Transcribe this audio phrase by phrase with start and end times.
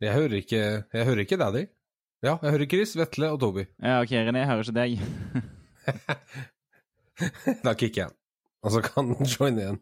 [0.00, 0.60] Jeg hører ikke,
[0.92, 1.66] jeg hører ikke Daddy.
[2.24, 3.66] Ja, jeg hører Chris, Vetle og Toby.
[3.84, 4.96] Ja, ok, René jeg hører ikke deg.
[7.66, 8.10] Da kicker jeg.
[8.64, 9.78] Og så kan den joine igjen.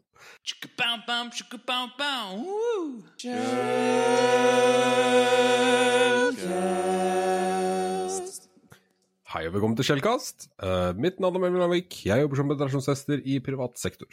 [9.30, 10.50] Hei og velkommen til Skjellkast.
[10.58, 12.02] Uh, mitt navn er Melvin Lavik.
[12.10, 14.10] Jeg jobber som penetrasjonstester i privat sektor.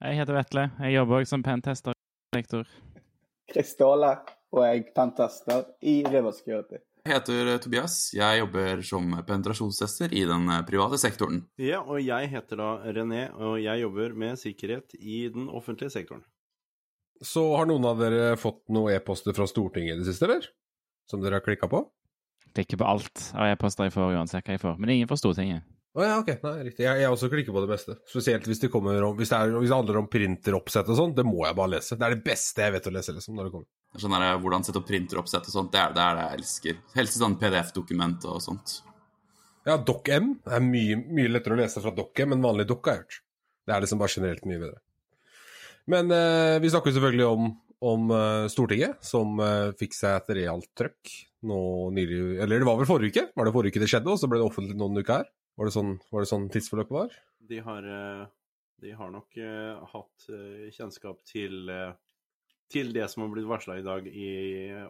[0.00, 0.70] Jeg heter Vetle.
[0.80, 1.92] Jeg jobber også som pentester.
[2.32, 2.64] Lektor.
[3.52, 3.68] sektor.
[3.68, 4.16] Ståle,
[4.52, 6.80] og jeg pentester i River Security.
[7.02, 7.96] Jeg heter eh, Tobias.
[8.14, 11.40] Jeg jobber som penetrasjonstester i den eh, private sektoren.
[11.58, 16.22] Ja, og jeg heter da René, og jeg jobber med sikkerhet i den offentlige sektoren.
[17.22, 20.46] Så har noen av dere fått noen e-poster fra Stortinget i det siste, eller?
[21.10, 21.82] Som dere har klikka på?
[22.52, 24.78] Klikker på alt av e-poster jeg får, uansett hva jeg får.
[24.78, 25.66] Men ingen fra Stortinget.
[25.92, 26.30] Å ja, ok.
[26.46, 26.86] Nei, riktig.
[26.86, 27.98] Jeg, jeg også klikker på det meste.
[28.08, 31.14] Spesielt hvis det, kommer om, hvis det, er, hvis det handler om printeroppsett og sånn.
[31.18, 31.98] Det må jeg bare lese.
[31.98, 33.68] Det er det beste jeg vet å lese, liksom, når det kommer.
[34.00, 36.78] Sånn der, hvordan sette opp printeroppsett og sånt, det er det, er det jeg elsker.
[36.96, 38.78] Helst sånn PDF-dokument og sånt.
[39.68, 43.20] Ja, DocM er mye, mye lettere å lese fra DocM enn vanlig doc, har gjort.
[43.62, 44.80] Det er liksom bare generelt mye bedre.
[45.92, 47.52] Men eh, vi snakker jo selvfølgelig om,
[47.92, 51.14] om uh, Stortinget, som uh, fikk seg et realt trøkk
[51.50, 51.58] nå
[51.90, 53.24] nylig Eller det var vel forrige uke?
[53.34, 55.30] Var det forrige uke det skjedde, og så ble det offentlig noen uker her?
[55.58, 57.16] Var det sånn, var det sånn tidsforløpet var?
[57.50, 58.22] De har, eh,
[58.82, 60.28] de har nok uh, hatt
[60.72, 61.66] kjennskap til,
[62.72, 64.30] til det som har blitt varsla i dag i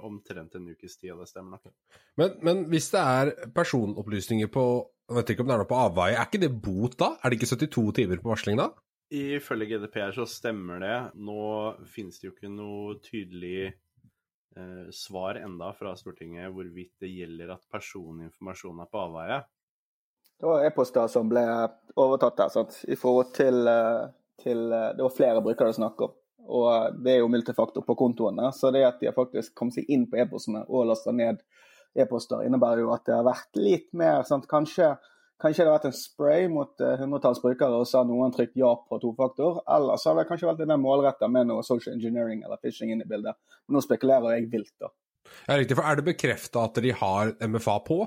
[0.07, 1.73] omtrent en ukes tid, og det stemmer nok.
[2.21, 4.67] Men, men hvis det er personopplysninger på
[5.11, 7.09] Jeg vet ikke om det er noe på avveie, er ikke det bot da?
[7.21, 8.71] Er det ikke 72 timer på varsling da?
[9.13, 10.99] Ifølge GDPR så stemmer det.
[11.21, 11.43] Nå
[11.93, 17.67] finnes det jo ikke noe tydelig eh, svar enda fra Stortinget hvorvidt det gjelder at
[17.75, 19.43] personinformasjon er på avveie.
[20.41, 21.45] Det var e-poster som ble
[22.01, 22.81] overtatt der, sant?
[22.89, 24.09] i forhold til, eh,
[24.43, 26.17] til eh, Det var flere brukere det snakk om.
[26.49, 29.79] Og eh, det er jo multifaktor på kontoene, så det at de har faktisk kommet
[29.79, 31.43] seg inn på e-postene og lasta ned
[31.99, 34.49] e-poster, innebærer jo at det har vært litt mer sant?
[34.51, 34.95] Kanskje,
[35.43, 38.57] kanskje det har vært en spray mot hundretalls uh, brukere, og så har noen trykt
[38.57, 39.61] ja på tofaktor.
[39.77, 43.05] Eller så har det kanskje vært mer målretta med noe social engineering eller phishing inn
[43.05, 43.37] i bildet.
[43.67, 44.89] Men nå spekulerer jeg vilt, da.
[45.47, 48.01] Ja, riktig, for Er det bekrefta at de har MFA på?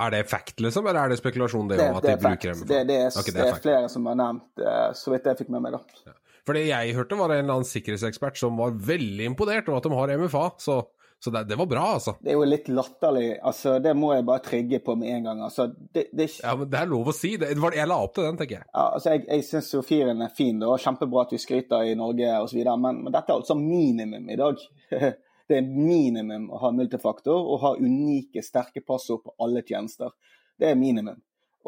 [0.00, 2.52] Er det fact, liksom, eller er det spekulasjon det, Det, det de?
[2.64, 5.50] Det, det, er, okay, det er flere som har nevnt, eh, så vidt jeg fikk
[5.52, 6.14] med meg, da.
[6.46, 9.86] For det jeg hørte, var en eller annen sikkerhetsekspert som var veldig imponert over at
[9.86, 10.78] de har MFA, så,
[11.22, 12.16] så det, det var bra, altså.
[12.18, 13.28] Det er jo litt latterlig.
[13.38, 15.42] altså Det må jeg bare trigge på med en gang.
[15.46, 17.36] altså det, det Ja, men Det er lov å si.
[17.38, 18.68] Det, det var, jeg la opp til den, tenker jeg.
[18.72, 21.98] Ja, altså Jeg, jeg syns jo firen er fin, og kjempebra at vi skryter i
[21.98, 24.66] Norge osv., men, men dette er altså minimum i dag.
[25.50, 30.14] Det er minimum å ha multifaktor og ha unike, sterke passord på alle tjenester.
[30.56, 31.18] Det er minimum.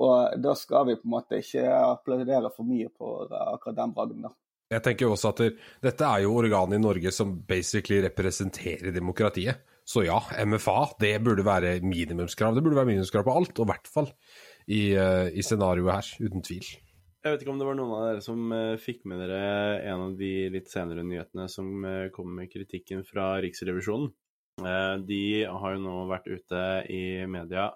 [0.01, 4.25] Og da skal vi på en måte ikke applaudere for mye på akkurat den bragden.
[4.25, 4.33] da.
[4.73, 5.43] Jeg tenker også at
[5.85, 9.61] dette er jo organet i Norge som basically representerer demokratiet.
[9.85, 10.17] Så ja,
[10.49, 12.57] MFA det burde være minimumskrav.
[12.57, 14.09] Det burde være minimumskrav på alt, og i hvert fall
[14.67, 16.65] i, eh, i scenarioet her, uten tvil.
[17.25, 19.45] Jeg vet ikke om det var noen av dere som eh, fikk med dere
[19.93, 24.13] en av de litt senere nyhetene som eh, kom med kritikken fra Riksrevisjonen.
[24.55, 27.73] De har jo nå vært ute i media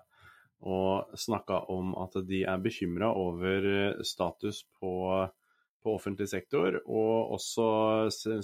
[0.62, 3.66] og snakka om at de er bekymra over
[4.06, 4.93] status på,
[5.84, 7.66] på offentlig sektor, og også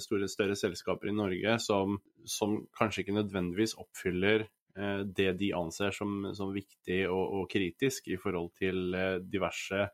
[0.01, 5.95] store, større selskaper i Norge som, som kanskje ikke nødvendigvis oppfyller eh, det de anser
[5.95, 9.87] som, som viktig og, og kritisk i forhold til eh, diverse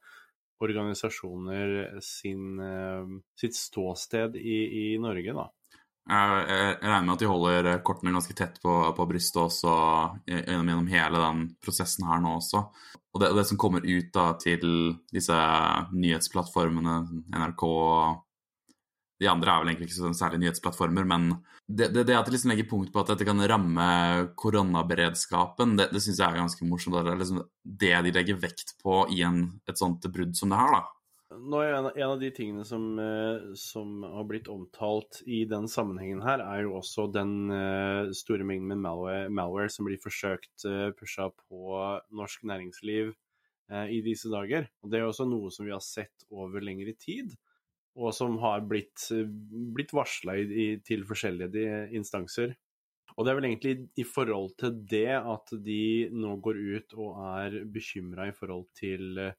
[0.61, 5.49] organisasjoner sin, eh, sitt ståsted i, i Norge, da.
[6.11, 9.73] Jeg, jeg regner med at de holder kortene ganske tett på, på brystet også
[10.25, 12.63] gjennom, gjennom hele den prosessen her nå også.
[13.11, 14.65] Og det, det som kommer ut da til
[15.11, 15.37] disse
[15.91, 16.99] nyhetsplattformene,
[17.35, 18.21] NRK og
[19.21, 21.27] de andre er vel egentlig ikke så særlig nyhetsplattformer, men
[21.67, 23.83] det, det, det at det liksom legger punkt på at dette kan ramme
[24.39, 26.97] koronaberedskapen, det, det syns jeg er ganske morsomt.
[26.97, 27.43] Det er liksom
[27.83, 30.81] det de legger vekt på i en, et sånt brudd som det her, da.
[31.31, 35.69] Nå er en, en av de tingene som, eh, som har blitt omtalt i den
[35.71, 40.65] sammenhengen her, er jo også den eh, store mengden med malware, malware som blir forsøkt
[40.67, 41.77] uh, pusha på
[42.17, 44.67] norsk næringsliv eh, i disse dager.
[44.83, 47.31] Og Det er også noe som vi har sett over lengre tid,
[47.95, 49.23] og som har blitt, uh,
[49.75, 50.35] blitt varsla
[50.83, 52.57] til forskjellige instanser.
[53.17, 57.23] Og det er vel egentlig i forhold til det at de nå går ut og
[57.35, 59.35] er bekymra i forhold til eh,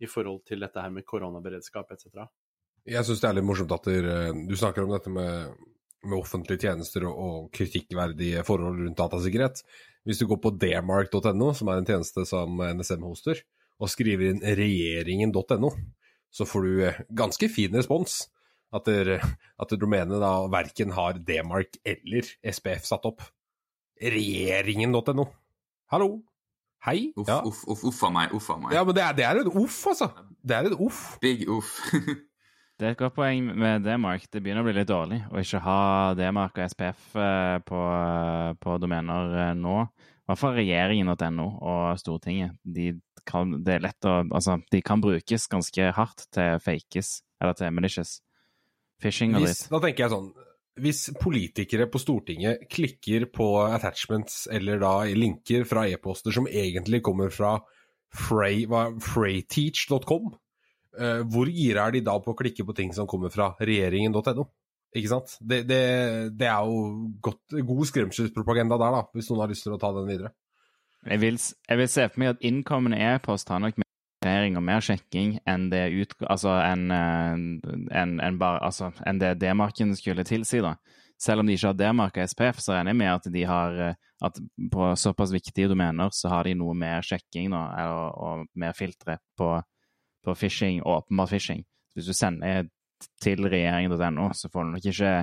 [0.00, 2.24] i forhold til dette her med koronaberedskap etc.
[2.88, 4.16] Jeg syns det er litt morsomt at dere,
[4.48, 5.54] du snakker om dette med,
[6.06, 9.62] med offentlige tjenester og, og kritikkverdige forhold rundt datasikkerhet.
[10.08, 13.42] Hvis du går på dmark.no, som er en tjeneste som NSM hoster,
[13.80, 15.72] og skriver inn regjeringen.no,
[16.30, 18.22] så får du eh, ganske fin respons.
[18.70, 19.18] At, der,
[19.58, 23.24] at domenet da verken har Dmark eller SPF satt opp.
[24.00, 25.24] regjeringen.no.
[25.90, 26.12] Hallo?
[26.86, 27.10] Hei?
[27.16, 27.42] Uff, Ja.
[27.44, 28.72] uff, uff, uff a meg, uff a meg.
[28.72, 30.10] ja, men det er, det er en uff, altså.
[30.42, 31.18] Det er en uff.
[31.20, 31.76] Big uff.
[32.80, 34.22] Det er et godt poeng med D-mark.
[34.32, 38.54] Det begynner å bli litt dårlig å ikke ha D-mark og SPF eh, på, eh,
[38.56, 39.74] på domener eh, nå.
[39.84, 42.54] I hvert fall regjeringen.no og Stortinget.
[42.64, 42.94] De
[43.28, 47.76] kan, det er lett å, altså, de kan brukes ganske hardt til fakes, eller til
[47.76, 48.14] malicious.
[49.04, 49.60] Phishing og litt.
[49.60, 49.68] dritt.
[49.76, 50.32] da tenker jeg sånn
[50.80, 57.32] Hvis politikere på Stortinget klikker på attachments eller da linker fra e-poster som egentlig kommer
[57.34, 57.58] fra
[58.10, 60.32] Frey, hva- freyteach.com,
[60.98, 64.48] eh, hvor gira er de da på å klikke på ting som kommer fra regjeringen.no?
[64.98, 65.36] Ikke sant?
[65.38, 65.82] Det, det,
[66.34, 66.80] det er jo
[67.22, 70.32] godt, god skremselspropaganda der, da, hvis noen har lyst til å ta den videre.
[71.06, 73.78] Jeg vil, jeg vil se for meg at innkommende e-post har nok
[74.30, 79.36] mer og mer sjekking enn det, ut, altså, en, en, en bar, altså, enn det
[79.42, 80.62] D-marken skulle tilsi.
[80.64, 80.76] da.
[81.20, 83.82] Selv om de ikke har D-mark og SPF, så regner jeg med at de har
[83.90, 84.38] eh, at
[84.72, 89.16] på såpass viktige domener så har de noe mer sjekking da, og, og mer filtre
[89.38, 89.54] på,
[90.24, 91.64] på phishing, åpenbart phishing.
[91.94, 92.68] Hvis du sender
[93.22, 95.14] til regjeringen.no, så får du nok ikke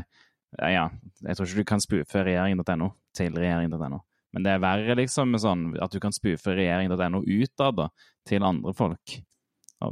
[0.58, 0.88] ja,
[1.22, 4.00] jeg tror ikke du kan spoofe regjeringen.no til regjeringen.no.
[4.36, 7.88] Men det er verre liksom med sånn at du kan spoofe regjering.no utad da,
[8.28, 9.20] til andre folk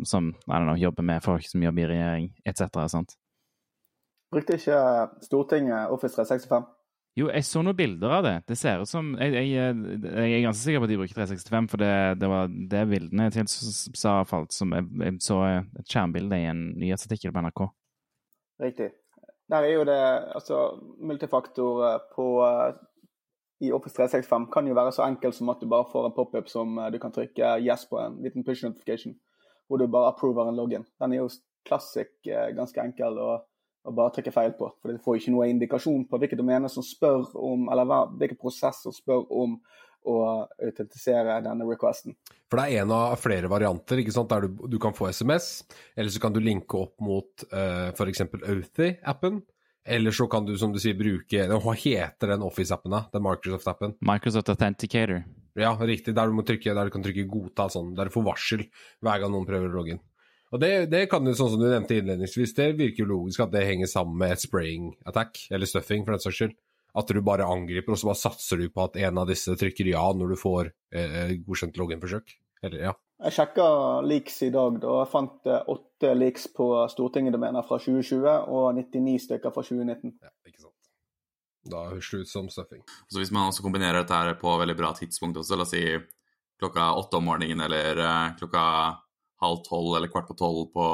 [0.03, 2.67] som know, jobber med folk som jobber i regjering, etc.
[2.91, 3.15] sant?
[4.33, 4.79] Brukte ikke
[5.23, 6.65] Stortinget Office 365?
[7.15, 8.33] Jo, jeg så noen bilder av det.
[8.49, 11.69] Det ser ut som Jeg, jeg, jeg er ganske sikker på at de bruker 365,
[11.71, 16.41] for det, det var det bildene til sa falt som jeg, jeg så et skjermbilde
[16.41, 17.63] i en nyhetsartikkel på NRK.
[18.65, 18.89] Riktig.
[19.51, 20.01] Der er jo det
[20.35, 20.59] altså
[21.05, 22.83] multifaktor eh, på eh,
[23.63, 26.49] i Office 365 kan jo være så enkel som at du bare får en pop-up
[26.51, 29.15] som eh, du kan trykke yes på en liten push notification,
[29.67, 30.85] hvor du bare approver en login.
[30.99, 31.29] Den er jo
[31.67, 33.31] klassisk eh, ganske enkel å,
[33.85, 34.69] å bare trykke feil på.
[34.81, 38.83] For du får ikke noe indikasjon på hvilke domener som spør om, eller hvilken prosess
[38.85, 39.57] som spør om
[40.05, 40.19] å
[40.61, 42.13] autentisere denne requesten.
[42.51, 45.63] For det er en av flere varianter, ikke sant, der du, du kan få SMS,
[45.95, 48.21] eller så kan du linke opp mot uh, f.eks.
[48.45, 49.41] Authy-appen,
[49.85, 53.03] eller så kan du, som du sier, bruke Hva heter den Office-appen, da?
[53.13, 53.95] Den Microsoft-appen?
[54.05, 55.23] Microsoft Authenticator.
[55.55, 56.15] Ja, riktig.
[56.17, 58.65] Der du, må trykke, der du kan trykke 'godta', sånn, der du får varsel
[59.05, 60.03] hver gang noen prøver å logge inn.
[60.53, 63.65] Og det, det kan jo, sånn som du nevnte innledningsvis, det virker logisk at det
[63.67, 66.55] henger sammen med et spraying attack, eller stuffing, for den saks skyld.
[66.95, 69.89] At du bare angriper, og så bare satser du på at en av disse trykker
[69.91, 72.37] ja når du får eh, godkjent login-forsøk.
[72.63, 72.93] Eller ja.
[73.25, 73.65] Jeg sjekka
[74.03, 74.95] leaks i dag, da.
[75.01, 80.17] Jeg fant eh, åtte leaks på Stortinget-domener fra 2020 og 99 stykker fra 2019.
[80.19, 80.73] ja ikke sant.
[81.71, 82.83] Da høres det ut som stuffing.
[83.09, 85.85] Så hvis man også kombinerer dette her på veldig bra tidspunkt også, la oss si
[86.59, 88.65] klokka åtte om morgenen eller eh, klokka
[89.41, 90.89] halv tolv eller kvart på tolv på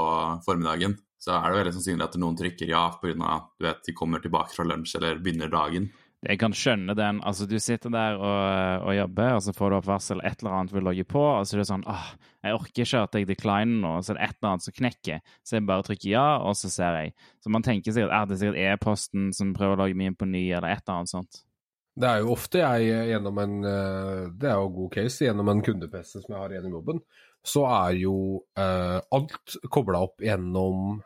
[0.46, 3.14] formiddagen, så er det veldig sannsynlig at noen trykker ja pga.
[3.36, 5.92] at vet, de kommer tilbake fra lunsj eller begynner dagen.
[6.22, 7.18] Jeg kan skjønne den.
[7.26, 10.58] Altså, du sitter der og, og jobber, og så får du opp varsel et eller
[10.60, 12.12] annet vil logge på, og så er det sånn åh,
[12.46, 15.24] jeg orker ikke at jeg decliner nå, så er det et eller annet som knekker.
[15.42, 17.16] Så jeg bare trykker ja, og så ser jeg.
[17.42, 20.20] Så man tenker sikkert at det er sikkert e-posten som prøver å logge meg inn
[20.20, 21.42] på ny, eller et eller annet sånt.
[22.02, 25.26] Det er jo ofte jeg gjennom en eh, Det er jo god case.
[25.26, 27.02] Gjennom en kunde-PC som jeg har gjennom jobben,
[27.44, 28.16] så er jo
[28.62, 31.02] eh, alt kobla opp gjennom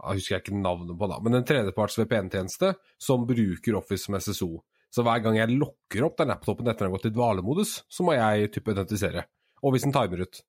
[0.00, 4.54] Jeg husker ikke navnet på, da, men en tredjeparts VPN-tjeneste som bruker Office som SSO.
[4.90, 7.74] Så hver gang jeg lokker opp den laptopen etter at den har gått i dvalemodus,
[7.86, 9.26] så må jeg type identifisere.
[9.62, 10.40] Og hvis den timer ut.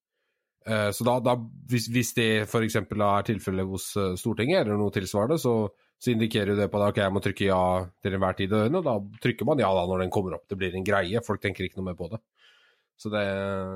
[0.66, 1.36] Eh, Så da, da
[1.70, 2.80] hvis, hvis det f.eks.
[2.80, 5.54] er tilfellet hos eh, Stortinget, eller noe tilsvarende, så,
[6.02, 7.62] så indikerer det på at ok, jeg må trykke ja
[8.02, 10.48] til enhver tid i døgnet, da trykker man ja da når den kommer opp.
[10.50, 12.22] Det blir en greie, folk tenker ikke noe mer på det.
[13.02, 13.22] Så det,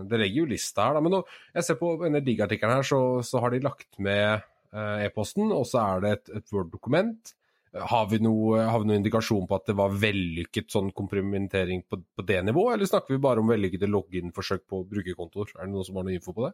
[0.09, 1.01] det legger jo lista her, da.
[1.01, 1.21] Men nå,
[1.55, 5.81] jeg ser på denne digg-artikkelen her, så, så har de lagt med e-posten, og så
[5.83, 7.33] er det et, et Word-dokument.
[7.75, 12.77] Har vi, noen indikasjon på at det var vellykket sånn komprimentering på, på det nivået,
[12.77, 15.51] eller snakker vi bare om vellykkede login-forsøk på brukerkontoer?
[15.57, 16.53] Er det noen som har noe info på det?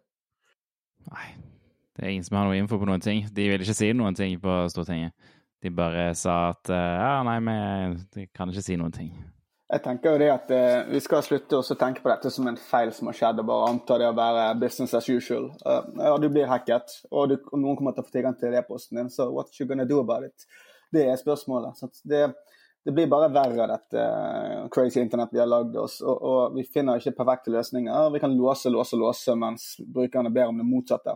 [1.11, 1.27] Nei,
[1.97, 3.27] det er ingen som har noe info på noen ting.
[3.29, 5.13] De vil ikke si noen ting på Stortinget.
[5.61, 7.37] De bare sa at eh, ja, nei,
[8.15, 9.13] vi kan ikke si noen ting.
[9.71, 12.59] Jeg tenker jo det at eh, Vi skal slutte å tenke på dette som en
[12.59, 15.47] feil som har skjedd, og bare anta det å være business as usual.
[15.63, 18.57] Uh, ja, Du blir hacket, og, du, og noen kommer til å få tilgang til
[18.57, 20.47] e-posten din, så what you gonna do about it?
[20.91, 21.79] Det er spørsmålet.
[22.03, 22.25] Det,
[22.83, 26.01] det blir bare verre, dette uh, crazy internett vi har lagd oss.
[26.03, 28.11] Og, og vi finner ikke perfekte løsninger.
[28.11, 31.15] Vi kan låse, låse, låse mens brukerne ber om det motsatte.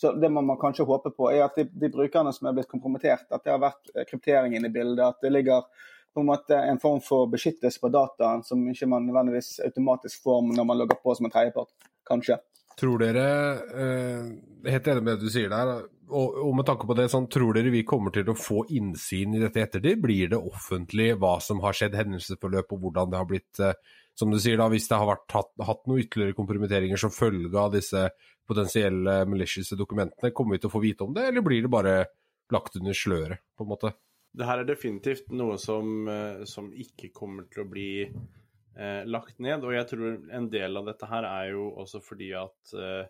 [0.00, 2.70] Så det må man kanskje håpe på, er at de, de brukerne som er blitt
[2.70, 5.66] kompromittert, at det har vært eh, kryptering inne i bildet, at det ligger
[6.14, 10.42] på en måte en form for beskyttelse på dataen som ikke man nødvendigvis automatisk får
[10.56, 11.70] når man logger på som en tredjepart.
[12.08, 12.40] Kanskje.
[12.80, 13.24] Tror dere
[13.76, 14.28] eh,
[14.70, 15.84] Helt enig med det du sier der.
[16.10, 19.36] Og, og med tanke på det, sånn, tror dere vi kommer til å få innsyn
[19.36, 20.00] i dette ettertid?
[20.02, 23.78] Blir det offentlig hva som har skjedd, hendelsesforløp og hvordan det har blitt eh,
[24.18, 27.54] Som du sier, da, hvis det har vært, hatt, hatt noen ytterligere kompromitteringer som følge
[27.56, 28.08] av disse
[28.50, 31.94] potensielle malicious dokumentene, kommer vi til å få vite om det, eller blir det bare
[32.50, 33.92] lagt under sløret, på en måte?
[34.30, 39.40] Det her er definitivt noe som, eh, som ikke kommer til å bli eh, lagt
[39.42, 39.64] ned.
[39.66, 43.08] Og jeg tror en del av dette her er jo også fordi at eh,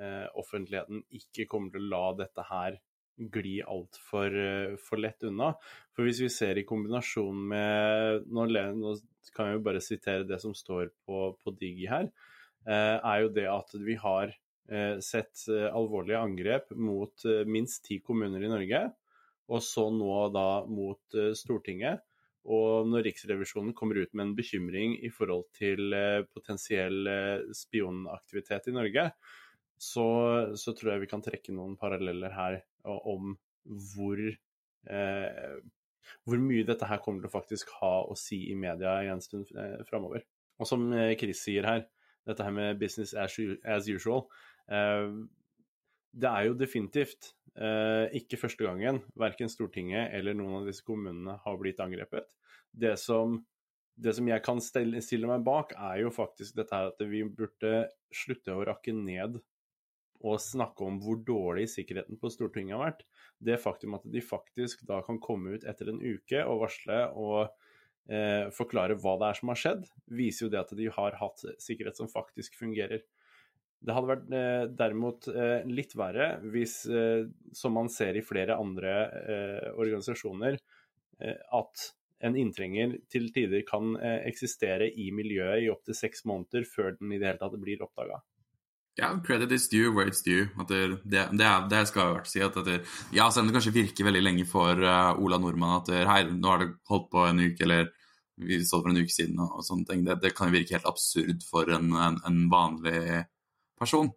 [0.00, 2.78] eh offentligheten ikke kommer til å la dette her
[3.20, 5.50] gli altfor uh, for lett unna.
[5.92, 8.46] For hvis vi ser i kombinasjon med Nå,
[8.78, 8.94] nå
[9.36, 12.08] kan jeg jo bare sitere det som står på, på Digi her.
[12.64, 14.32] Eh, er jo det at vi har
[15.02, 18.82] sett alvorlige angrep mot minst ti kommuner i Norge.
[19.50, 22.04] Og så nå da mot Stortinget.
[22.48, 28.70] Og når Riksrevisjonen kommer ut med en bekymring i forhold til eh, potensiell eh, spionaktivitet
[28.70, 29.10] i Norge,
[29.80, 30.06] så,
[30.56, 35.58] så, tror jeg vi kan trekke noen paralleller her om hvor, eh,
[36.24, 39.24] hvor mye dette her kommer til å faktisk ha å si i media i en
[39.24, 40.24] stund eh, framover.
[40.60, 41.84] Og som eh, Chris sier her,
[42.28, 44.26] dette her med business as, usual.
[44.72, 45.12] Eh,
[46.10, 47.39] det er jo definitivt Eh,
[48.16, 52.30] ikke første gangen verken Stortinget eller noen av disse kommunene har blitt angrepet.
[52.70, 53.40] Det som,
[53.98, 57.24] det som jeg kan stille, stille, meg bak, er jo faktisk dette her at vi
[57.26, 59.40] burde slutte å rakke ned
[60.20, 63.06] og snakke om hvor dårlig sikkerheten på Stortinget har vært.
[63.40, 67.38] Det faktum at de faktisk da kan komme ut etter en uke og varsle og
[68.12, 71.46] eh, forklare hva det er som har skjedd, viser jo det at de har hatt
[71.62, 73.06] sikkerhet som faktisk fungerer.
[73.80, 77.24] Det hadde vært eh, derimot eh, litt verre hvis, eh,
[77.56, 80.58] som man ser i flere andre eh, organisasjoner,
[81.20, 81.86] eh, at
[82.20, 87.14] en inntrenger til tider kan eh, eksistere i miljøet i opptil seks måneder før den
[87.14, 88.20] i det hele tatt blir oppdaga.
[89.00, 90.50] Ja, credit is due where it's due.
[90.68, 92.42] Det, det, det, det, skal jeg vært si.
[92.44, 92.82] At det,
[93.16, 96.60] ja, selv om det kanskje virker veldig lenge for Ola Nordmann at hei, nå har
[96.60, 97.88] det holdt på en uke, eller
[98.44, 101.70] vi så for en uke siden og, sånne ting, det, kan virke helt absurd for
[101.72, 103.24] en, en, en vanlig
[103.80, 104.10] person.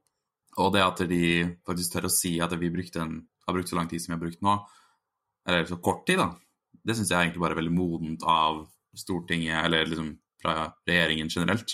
[0.62, 1.24] Og det at de
[1.66, 2.70] faktisk tør å si at vi
[3.02, 3.16] en,
[3.48, 4.58] har brukt så lang tid som vi har brukt nå,
[5.48, 6.30] eller så kort tid, da,
[6.84, 8.62] det syns jeg egentlig bare er veldig modent av
[8.94, 11.74] Stortinget, eller liksom fra regjeringen generelt.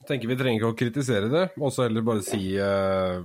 [0.00, 3.20] Jeg tenker Vi trenger ikke å kritisere det, og så heller bare si uh,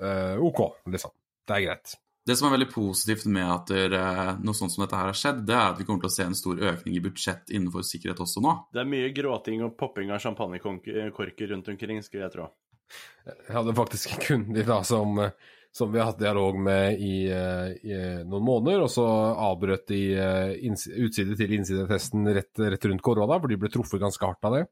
[0.00, 1.14] uh, OK, liksom.
[1.46, 1.94] Det er greit.
[2.26, 4.00] Det som er veldig positivt med at det,
[4.42, 6.24] noe sånt som dette her har skjedd, det er at vi kommer til å se
[6.26, 8.54] en stor økning i budsjett innenfor sikkerhet også nå.
[8.74, 12.48] Det er mye gråting og popping av champagnekorker rundt omkring, skulle jeg tro.
[13.26, 15.18] Jeg hadde faktisk en kunde da, som,
[15.74, 19.06] som, vi har hatt dialog med i, i, noen måneder, og så
[19.48, 24.22] avbrøt de eh, utside til innsidetesten rett, rett rundt korona, for de ble truffet ganske
[24.22, 24.64] hardt av det.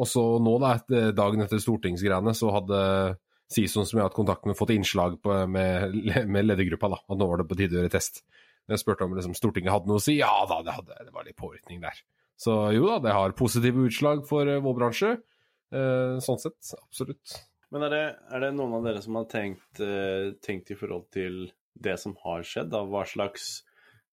[0.00, 0.76] Og så nå, da,
[1.12, 2.80] dagen etter stortingsgreiene, så hadde
[3.52, 5.96] Sison som jeg har hatt kontakt med, fått innslag på, med,
[6.28, 8.22] med ledergruppa, da, at nå var det på tide å gjøre test.
[8.70, 10.16] Jeg spurte om liksom, Stortinget hadde noe å si.
[10.20, 11.98] Ja da, det, hadde, det var litt påvirkning der.
[12.40, 15.12] Så jo da, det har positive utslag for vår bransje.
[15.72, 17.38] Uh, sånn sett, absolutt.
[17.72, 18.04] Men er det,
[18.36, 22.12] er det, noen av dere som har tenkt, uh, tenkt, i forhold til det som
[22.26, 23.62] har skjedd, av hva slags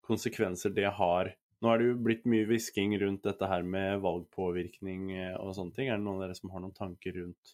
[0.08, 1.34] konsekvenser det har?
[1.60, 5.76] Nå er det jo blitt mye hvisking rundt dette her med valgpåvirkning uh, og sånne
[5.76, 5.90] ting.
[5.90, 7.52] Er det noen av dere som har noen tanker rundt,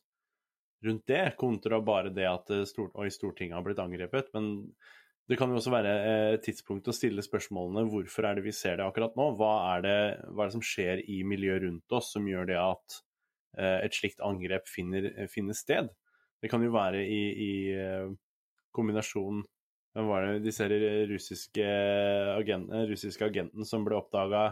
[0.86, 4.30] rundt det, kontra bare det at stort, oi, Stortinget har blitt angrepet?
[4.38, 4.70] Men
[5.26, 5.96] det kan jo også være
[6.36, 9.32] et tidspunkt å stille spørsmålene hvorfor er det vi ser det akkurat nå?
[9.40, 9.98] Hva er det,
[10.30, 13.05] hva er det som skjer i miljøet rundt oss som gjør det at Eh,
[13.56, 15.90] et slikt angrep finner, finner, sted.
[16.44, 18.10] Det kan jo være i, i eh,
[18.76, 19.44] kombinasjon
[19.96, 20.66] Hvem var det disse
[21.08, 21.66] russiske,
[22.36, 24.50] agenten, russiske agenten som ble oppdaga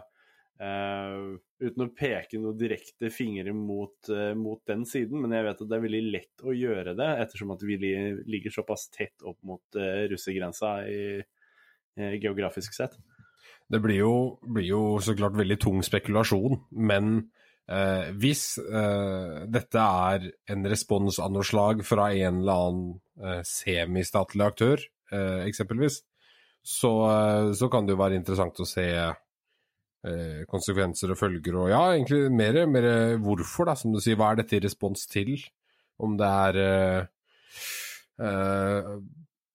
[0.62, 1.34] Uh,
[1.64, 5.70] uten å peke noe direkte fingre mot, uh, mot, den siden, men jeg vet at
[5.72, 9.80] det er veldig lett å gjøre det, ettersom at vi ligger såpass tett opp mot
[9.80, 10.76] uh, russergrensa
[11.98, 12.96] geografisk sett.
[13.70, 14.14] Det blir jo,
[14.46, 17.16] blir jo, så klart veldig tung spekulasjon, men
[17.72, 22.90] Eh, hvis eh, dette er en respons av noe slag fra en eller annen
[23.24, 26.02] eh, semistatlig aktør, eh, eksempelvis,
[26.64, 31.72] så, eh, så, kan det jo være interessant å se eh, konsekvenser og følger, og
[31.72, 32.90] ja, egentlig mer, mer,
[33.24, 34.20] hvorfor, da, som du sier.
[34.20, 35.38] Hva er dette i respons til?
[36.04, 36.58] Om det er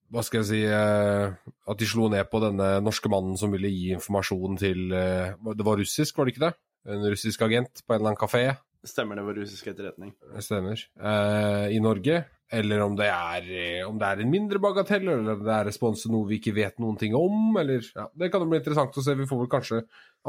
[0.09, 3.93] hva skal jeg si At de slo ned på denne norske mannen som ville gi
[3.95, 6.55] informasjon til Det var russisk, var det ikke det?
[6.87, 8.45] En russisk agent på en eller annen kafé.
[8.87, 10.13] Stemmer det var russisk etterretning.
[10.35, 10.83] Det stemmer.
[11.01, 12.25] Eh, I Norge.
[12.51, 13.49] Eller om det, er,
[13.85, 16.55] om det er en mindre bagatell, eller om det er respons til noe vi ikke
[16.57, 17.59] vet noen ting om.
[17.61, 19.17] Eller, ja, det kan jo bli interessant å se.
[19.19, 19.83] Vi får vel kanskje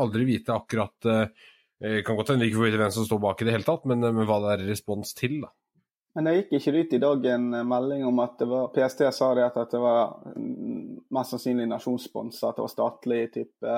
[0.04, 1.48] aldri vite akkurat eh,
[2.04, 3.86] Kan godt hende vi ikke får vite hvem som står bak i det hele tatt,
[3.88, 5.54] men, men hva det er respons til, da.
[6.18, 9.30] Men det gikk ikke ut i dag en melding om at det var PST sa
[9.38, 13.76] det at det var mm, mest sannsynlig nasjonssponsa, at det var statlig type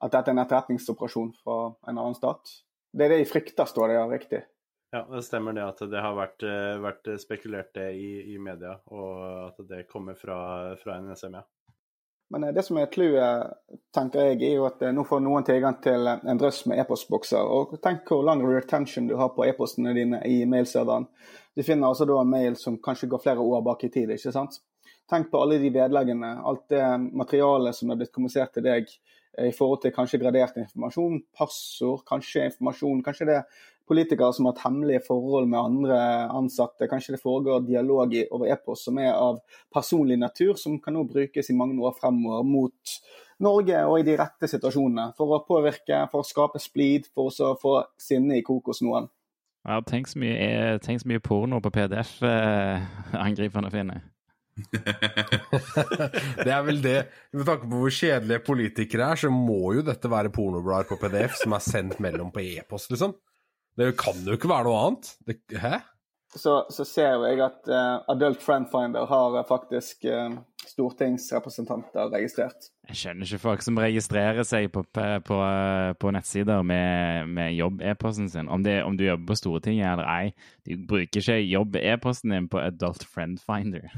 [0.00, 2.54] At dette er en etterretningsoperasjon fra en annen stat.
[2.92, 4.42] Det er det de frykter, står det ja, riktig.
[4.90, 8.74] Ja, det stemmer det at det har vært, eh, vært spekulert det i, i, media,
[8.90, 10.40] og at det kommer fra,
[10.80, 11.44] fra NSM, ja.
[12.30, 13.54] Men eh, det som er clouet,
[13.94, 17.52] tenker jeg, er jo at eh, nå får noen tilgang til en drøss med e-postbokser.
[17.54, 21.06] Og tenk hvor lang retention du har på e-postene dine i mailserveren.
[21.54, 24.10] Du finner altså da en mail som kanskje går flere år bak i tid.
[24.10, 24.60] ikke sant?
[25.10, 26.84] Tenk på alle de vedleggene, alt det
[27.18, 28.86] materialet som er blitt kommunisert til deg
[29.38, 33.02] i forhold til kanskje gradert informasjon, passord, kanskje informasjon.
[33.06, 33.60] Kanskje det er
[33.90, 35.98] politikere som har hatt hemmelige forhold med andre
[36.34, 36.88] ansatte.
[36.90, 39.40] Kanskje det foregår dialog over e-post som er av
[39.74, 42.98] personlig natur, som kan nå brukes i mange år fremover mot
[43.40, 45.10] Norge og i de rette situasjonene.
[45.18, 49.08] For å påvirke, for å skape splid, for å få sinne i kokos noen.
[49.68, 54.00] Ja, tenk så mye, eh, tenk så mye porno på PDF-angriperne eh, finner.
[56.44, 56.98] det er vel det.
[57.36, 61.38] Med tanke på hvor kjedelige politikere er, så må jo dette være pornoblader på PDF
[61.42, 63.16] som er sendt mellom på e-post, liksom.
[63.78, 65.14] Det kan jo ikke være noe annet.
[65.26, 65.78] Det, hæ?
[66.36, 72.12] Så, så, ser jo jeg at uh, Adult Friend Finder har uh, faktisk uh, stortingsrepresentanter
[72.12, 72.68] registrert.
[72.86, 75.40] Jeg skjønner ikke folk som registrerer seg på, på,
[76.00, 78.48] på nettsider med, med jobb-e-posten sin.
[78.48, 80.30] Om, det, om, du jobber på Stortinget eller ei,
[80.68, 83.90] du bruker ikke jobb-e-posten din på Adult Friend Finder.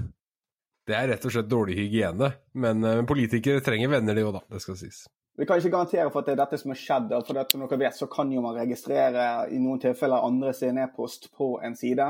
[0.88, 2.32] Det er rett og slett dårlig hygiene.
[2.58, 4.42] Men uh, politikere trenger venner, de òg, da.
[4.54, 5.04] Det skal sies.
[5.38, 7.12] Vi kan ikke garantere for at det er dette som har skjedd.
[7.26, 10.80] for det, som dere vet, så kan jo man registrere i noen tilfeller andre sin
[10.82, 12.08] e-post på en side.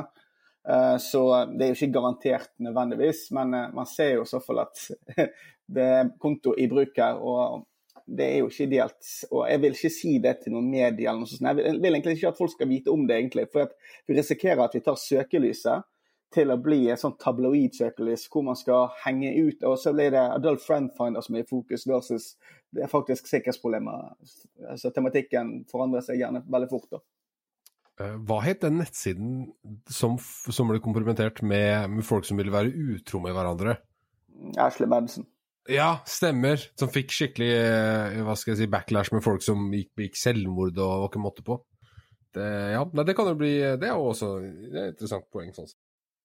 [0.69, 4.41] Uh, så det er jo ikke garantert nødvendigvis, men uh, man ser jo i så
[4.43, 4.88] fall at
[5.76, 7.21] det er konto i bruk her.
[7.21, 7.69] og
[8.07, 9.09] det er jo ikke ideelt.
[9.31, 11.47] Og jeg vil ikke si det til noen medier eller noe sånt.
[11.47, 13.47] Jeg vil egentlig ikke at folk skal vite om det, egentlig.
[13.52, 13.71] For
[14.09, 15.87] vi risikerer at vi tar søkelyset
[16.35, 19.65] til å bli en sånn tabloid-søkelys hvor man skal henge ut.
[19.69, 22.33] Og så blir det adult friend finder som er i fokus, versus
[22.73, 24.12] det er faktisk sikkerhetsproblemer.
[24.71, 26.89] Altså Tematikken forandrer seg gjerne veldig fort.
[26.95, 27.03] da.
[28.01, 29.35] Eh, hva het den nettsiden
[29.91, 33.76] som, som ble kompromittert med, med, folk som ville være utro med hverandre?
[34.61, 35.26] Ashley Madison.
[35.71, 36.63] Ja, stemmer.
[36.78, 40.80] Som fikk skikkelig eh, hva skal jeg si, backlash med folk som gikk, gikk selvmord
[40.80, 41.61] og var ikke måte på.
[42.33, 45.52] Det, ja, det kan jo bli Det er jo også et interessant poeng.
[45.52, 45.69] sånn.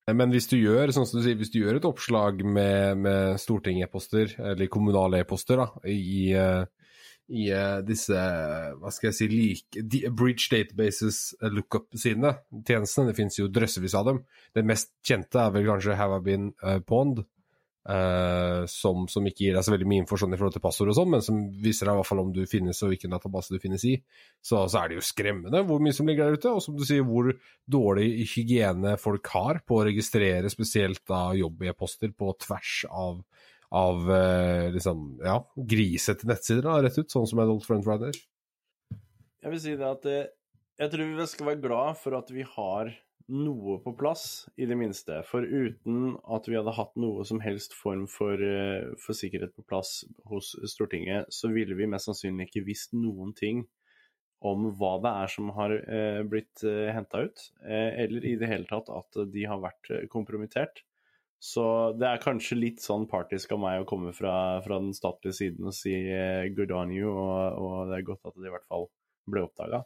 [0.08, 3.40] Men hvis du gjør sånn som du sier, hvis du gjør et oppslag med, med
[3.44, 9.84] Stortinget-e-poster, eller kommunale e-poster, i, i uh, disse hva skal jeg si, like,
[10.16, 14.22] Bridge Databases uh, lookup-sidene, tjenestene, det finnes jo drøssevis av dem.
[14.56, 16.54] Den mest kjente er vel kanskje Have I Been
[16.88, 17.26] Pond,
[17.88, 20.90] Uh, som, som, ikke gir deg så veldig mye info sånn i forhold til passord
[20.92, 23.56] og sånn, men som viser deg i hvert fall om du finnes og hvilken database
[23.56, 23.94] du finnes i.
[24.44, 26.84] Så, så, er det jo skremmende hvor mye som ligger der ute, og som du
[26.84, 27.32] sier, hvor
[27.64, 33.24] dårlig hygiene folk har på å registrere spesielt da jobb-e-poster på tvers av,
[33.80, 38.20] av uh, liksom, ja, grisete nettsider, da, rett ut, sånn som Adult Friend Friday.
[39.46, 40.12] Jeg vil si det at
[40.78, 42.92] jeg tror vi skal være glad for at vi har
[43.28, 45.22] noe på plass, i det minste.
[45.28, 49.66] For uten at vi hadde hatt noe som helst form for, eh, for, sikkerhet på
[49.68, 53.66] plass hos Stortinget, så ville vi mest sannsynlig ikke visst noen ting
[54.46, 58.50] om hva det er som har eh, blitt eh, henta ut, eh, eller i det
[58.52, 60.84] hele tatt at de har vært kompromittert.
[61.42, 65.38] Så det er kanskje litt sånn partisk av meg å komme fra, fra den statlige
[65.38, 65.94] siden og si
[66.58, 68.88] good on you, og, og, det er godt at det i hvert fall
[69.30, 69.84] ble oppdaga.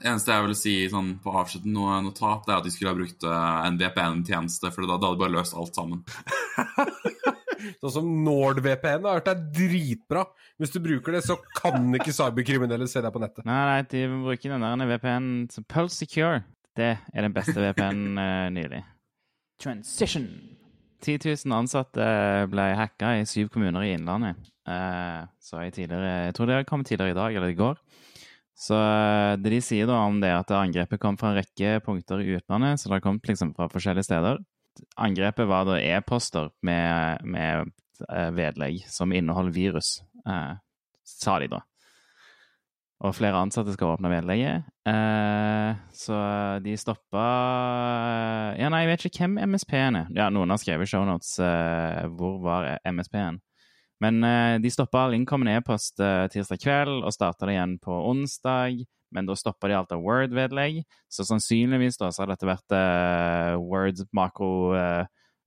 [0.00, 2.72] Det eneste jeg vil si sånn, på avslutten noe, noe tap, det er at de
[2.74, 6.02] skulle ha brukt uh, en VPN-tjeneste, for da, da hadde de bare løst alt sammen.
[7.80, 10.24] sånn som NordVPN har hørt er dritbra.
[10.60, 13.46] Hvis du bruker det, så kan ikke cyberkriminelle se deg på nettet.
[13.46, 15.30] Nei, nei, de bruker den der VPN
[15.70, 16.42] Pulse Secure.
[16.74, 18.82] Det er den beste VPN uh, eh, nylig.
[19.62, 20.26] Transition.
[21.04, 22.04] 10 000 ansatte
[22.50, 24.40] ble hacka i syv kommuner i Innlandet.
[24.66, 27.78] Uh, så jeg, tidligere, jeg tror det kom tidligere i dag eller i går.
[28.54, 32.22] Så eh, det de sier da om det at angrepet kom fra en rekke punkter
[32.22, 34.40] i utlandet, så det har kommet liksom fra forskjellige steder.
[34.98, 37.70] Angrepet var da e-poster med, med
[38.08, 40.56] uh, vedlegg som inneholder virus, eh,
[41.06, 41.60] sa de da.
[43.04, 44.64] Og flere ansatte skal åpne vedlegget.
[44.88, 46.18] Eh, så
[46.64, 47.24] de stoppa
[48.56, 50.12] Ja, nei, jeg vet ikke hvem MSP-en er.
[50.14, 51.34] Ja, noen har skrevet i shownotes.
[51.42, 53.42] eh, hvor var MSP-en?
[54.04, 57.96] Men eh, de stoppa all innkommende e-post eh, tirsdag kveld og starta det igjen på
[58.10, 58.84] onsdag.
[59.14, 63.54] Men da stoppa de alt av Word-vedlegg, så sannsynligvis da så har dette vært uh,
[63.62, 65.04] Word makro uh,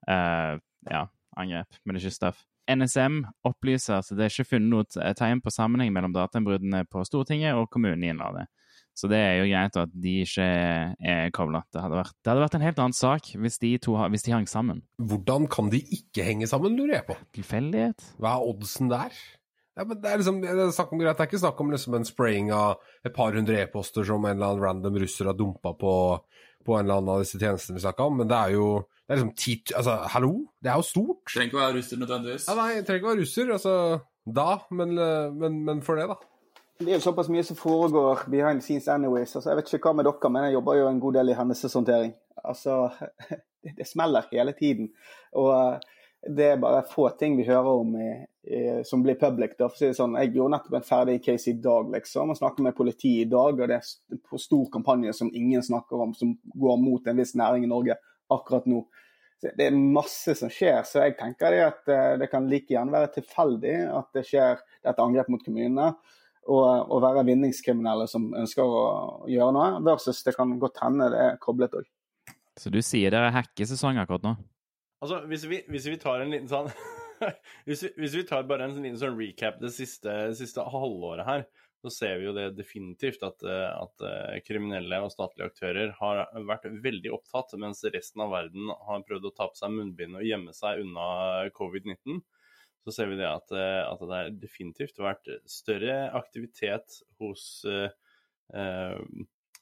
[0.07, 0.53] uh,
[0.87, 1.01] ja,
[1.35, 2.45] men ikke stuff.
[2.71, 7.59] NSM opplyser at det er ikke funnet noe tegn på sammenheng mellom datainnbruddene på Stortinget
[7.59, 8.47] og kommunen i Innlandet.
[8.97, 10.45] Så det er jo greit at de ikke
[10.97, 11.61] er, kobla.
[11.69, 14.33] Det, hadde vært- det hadde vært en helt annen sak hvis de to hvis de
[14.33, 14.81] hang sammen.
[14.97, 17.17] Hvordan kan de ikke henge sammen, lurer jeg på.
[17.37, 18.07] Tilfeldighet?
[18.17, 19.13] Hva er oddsen der?
[19.77, 21.93] Ja, men det er liksom, det er, snakk om, det er ikke snakk om liksom
[21.99, 25.75] en spraying av et par hundre e-poster som en eller annen random russer har dumpa
[25.77, 25.91] på,
[26.65, 28.65] på en eller annen av disse tjenestene vi snakka om, men det er jo
[29.05, 30.31] det er liksom tit, altså, Hallo?
[30.59, 31.21] Det er jo stort.
[31.29, 32.47] Trenger ikke å være russer nødvendigvis.
[32.49, 33.75] Ja, nei, trenger ikke å være russer, altså
[34.25, 34.97] da, men,
[35.37, 36.17] men, men for det, da.
[36.77, 39.31] Det er jo såpass mye som foregår behind the scenes anyways.
[39.35, 41.35] Altså, jeg vet ikke hva med dere, men jeg jobber jo en god del i
[41.37, 42.11] hendelseshåndtering.
[42.43, 42.75] Altså,
[43.63, 44.91] det, det smeller hele tiden.
[45.41, 45.87] Og eh,
[46.37, 48.11] det er bare få ting vi hører om i,
[48.45, 49.55] i, som blir public.
[49.57, 49.71] Da.
[49.73, 52.33] Si sånn, jeg gjorde nettopp en ferdig case i dag, liksom.
[52.33, 56.13] Og snakket med politiet i dag, og det er stor kampanje som ingen snakker om,
[56.17, 57.97] som går mot en viss næring i Norge
[58.33, 58.83] akkurat nå.
[59.41, 62.93] Det er masse som skjer, så jeg tenker det at eh, det kan like gjerne
[62.93, 65.91] være tilfeldig at det skjer dette angrepet mot kommunene
[66.47, 68.81] og, å være vinningskriminelle som ønsker å
[69.29, 71.89] gjøre noe, versus det kan godt hende det er koblet òg.
[72.57, 74.33] Så du sier det er hackesesong akkurat nå?
[75.03, 76.71] Altså, hvis vi, hvis vi tar en liten sånn
[77.67, 81.45] hvis, vi, hvis vi tar bare en liten sånn recap det siste, siste halvåret her,
[81.85, 86.65] så ser vi jo det definitivt at, at eh, kriminelle og statlige aktører har vært
[86.83, 90.55] veldig opptatt, mens resten av verden har prøvd å ta på seg munnbind og gjemme
[90.57, 91.05] seg unna
[91.57, 92.23] covid-19.
[92.87, 97.89] Så ser vi det at, eh, at det har definitivt vært større aktivitet hos eh,
[98.55, 99.01] eh,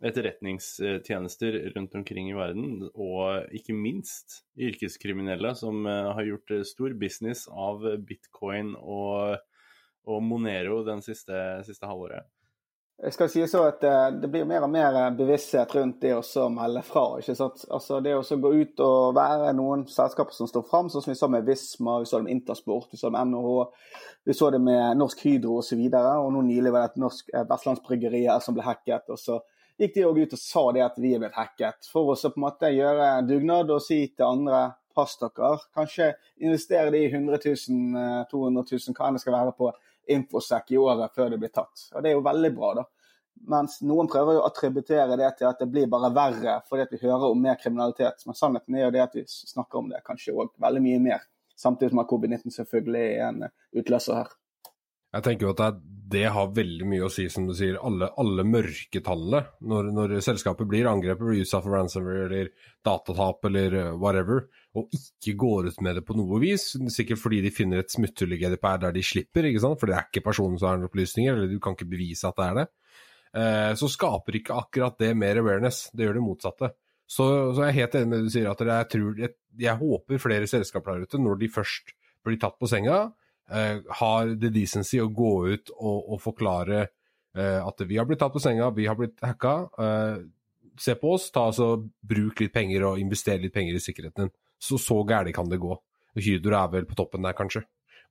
[0.05, 7.81] etterretningstjenester rundt omkring i verden, og ikke minst yrkeskriminelle som har gjort stor business av
[8.05, 9.39] bitcoin og,
[10.05, 12.29] og Monero den siste, siste halvåret.
[12.95, 16.45] Jeg skal si så at eh, Det blir mer og mer bevissthet rundt det å
[16.49, 17.03] melde fra.
[17.19, 17.65] ikke sant?
[17.69, 21.17] Altså Det å gå ut og være noen selskaper som står fram, sånn som vi
[21.19, 23.89] så med Visma, vi så det med Intersport, vi så det med NHH,
[24.25, 25.81] vi så det med Norsk Hydro osv.
[25.81, 29.11] Og, så og nå nylig var det et norsk Vestlandsbryggeri vestlandsbryggerier som ble hacket.
[29.11, 29.41] og så
[29.81, 32.31] gikk de òg ut og sa det at vi er blitt hacket, for å så
[32.31, 34.61] på en måte gjøre dugnad og si til andre
[34.95, 35.57] pass dere.
[35.75, 39.73] Kanskje investere de 100 000, eh, 200 000, hva enn det skal være på
[40.07, 41.87] infosec i året før det blir tatt.
[41.93, 42.85] Og Det er jo veldig bra, da.
[43.51, 47.01] Mens noen prøver å attributere det til at det blir bare verre fordi at vi
[47.03, 48.23] hører om mer kriminalitet.
[48.25, 51.27] Men sannheten er jo det at vi snakker om det kanskje òg veldig mye mer.
[51.59, 54.31] Samtidig som at covid-19 selvfølgelig er en utløser her.
[55.15, 57.77] Jeg tenker jo at det, det har veldig mye å si, som du sier.
[57.87, 62.51] Alle, alle mørketallene når, når selskapet blir angrepet, blir utsatt for ransomware eller
[62.85, 64.45] datatap eller uh, whatever,
[64.77, 68.35] og ikke går ut med det på noe vis, sikkert fordi de finner et smutthull
[68.35, 69.79] i GDPR der de slipper, ikke sant?
[69.81, 72.47] for det er ikke personen som har opplysninger, eller du kan ikke bevise at det
[72.47, 72.69] er det,
[73.41, 75.85] eh, så skaper ikke akkurat det mer awareness.
[75.95, 76.73] Det gjør det motsatte.
[77.05, 79.81] Så, så jeg er helt enig med det du sier, at jeg, tror, jeg, jeg
[79.81, 84.49] håper flere selskaper der ute, når de først blir tatt på senga, eh, har the
[84.49, 86.79] decency å gå ut og, og forklare
[87.37, 89.55] eh, at vi har blitt tatt på senga, vi har blitt hacka.
[89.79, 90.15] Eh,
[90.79, 94.33] se på oss, ta altså, bruk litt penger og investere litt penger i sikkerheten din.
[94.59, 95.75] Så så gærent kan det gå.
[96.15, 97.65] Hydro er vel på toppen der, kanskje.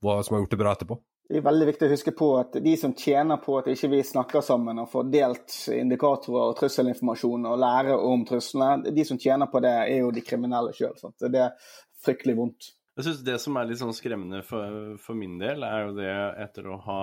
[0.05, 1.01] Hva som har gjort det bra etterpå.
[1.25, 4.03] Det er veldig viktig å huske på at de som tjener på at ikke vi
[4.05, 9.49] snakker sammen og får delt indikatorer og trusselinformasjon og lærer om truslene, de som tjener
[9.49, 10.93] på det, er jo de kriminelle sjøl.
[11.25, 11.57] Det er
[12.05, 12.69] fryktelig vondt.
[12.95, 16.11] Jeg synes Det som er litt sånn skremmende for, for min del, er jo det
[16.45, 17.01] etter å ha,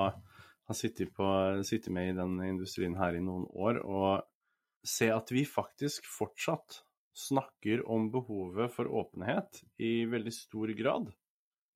[0.71, 1.27] ha sittet, på,
[1.67, 6.79] sittet med i den industrien her i noen år, og se at vi faktisk fortsatt
[7.17, 11.11] snakker om behovet for åpenhet i veldig stor grad.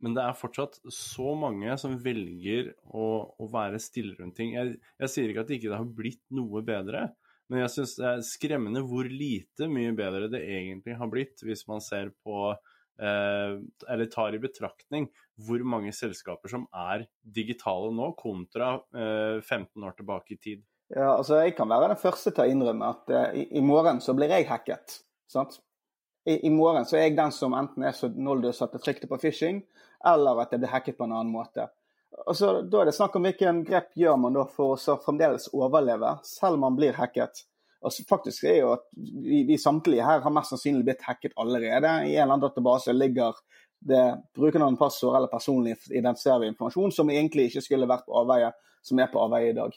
[0.04, 4.54] Men det er fortsatt så mange som velger å, å være stille rundt ting.
[4.56, 7.10] Jeg, jeg sier ikke at det ikke har blitt noe bedre,
[7.52, 11.66] men jeg syns det er skremmende hvor lite mye bedre det egentlig har blitt, hvis
[11.70, 12.56] man ser på
[12.98, 15.10] Eller tar i betraktning
[15.44, 20.64] hvor mange selskaper som er digitale nå, kontra eh, 15 år tilbake i tid.
[20.94, 24.02] Ja, altså Jeg kan være den første til å innrømme at eh, i, i morgen
[24.02, 25.00] så blir jeg hacket.
[25.32, 25.60] sant?
[26.26, 29.10] I, I, morgen så er jeg den som enten er så noldus at jeg trykte
[29.10, 29.60] på phishing,
[30.06, 31.68] eller at jeg blir hacket på en annen måte.
[32.26, 35.50] Og så, Da er det snakk om hvilken grep gjør man da for å fremdeles
[35.54, 37.44] overleve, selv om man blir hacket.
[37.86, 41.92] Og faktisk er jo at vi, vi, samtlige her har mest sannsynlig blitt hacket allerede.
[42.06, 43.38] I en eller annen database ligger
[43.86, 44.04] det
[44.38, 48.50] brukernavn, passord eller personlig identifiserende informasjon som egentlig ikke skulle vært på avveie,
[48.86, 49.76] som er på avveie i dag.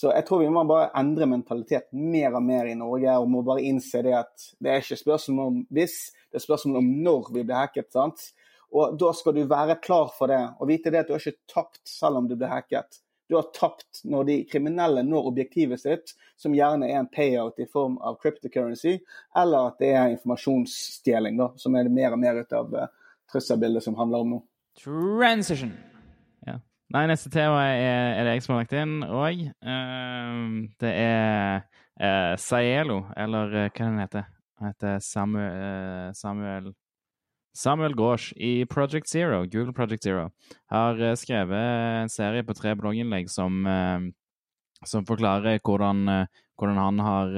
[0.00, 3.42] Så jeg tror vi må bare endre mentalitet mer og mer i Norge, og må
[3.44, 5.96] bare innse det at det er ikke spørsmål om hvis,
[6.30, 7.90] det er spørsmål om når vi blir hacket.
[7.92, 8.30] sant?
[8.70, 11.52] Og da skal du være klar for det, og vite det at du har ikke
[11.52, 13.02] tapt selv om du blir hacket.
[13.30, 17.68] Du har tapt når de kriminelle når objektivet sitt, som gjerne er en payout i
[17.70, 18.96] form av cryptocurrency,
[19.38, 22.88] eller at det er informasjonsstjeling, da, som er det mer og mer ut av uh,
[23.30, 24.40] trusselbildet som handler om nå.
[24.82, 25.70] Transition.
[26.48, 26.58] Ja.
[26.90, 29.46] Nei, neste tema er, er det jeg som har lagt inn òg.
[29.62, 31.62] Uh, det er
[32.02, 34.28] uh, Saelo, eller eh, hva den heter
[34.60, 36.72] Han heter Samuel, eh, Samuel
[37.52, 40.30] Samuel Grosh i Project Zero, Google Project Zero,
[40.70, 44.06] har eh, skrevet en serie på tre blogginnlegg som, eh,
[44.86, 47.34] som forklarer hvordan, eh, hvordan han har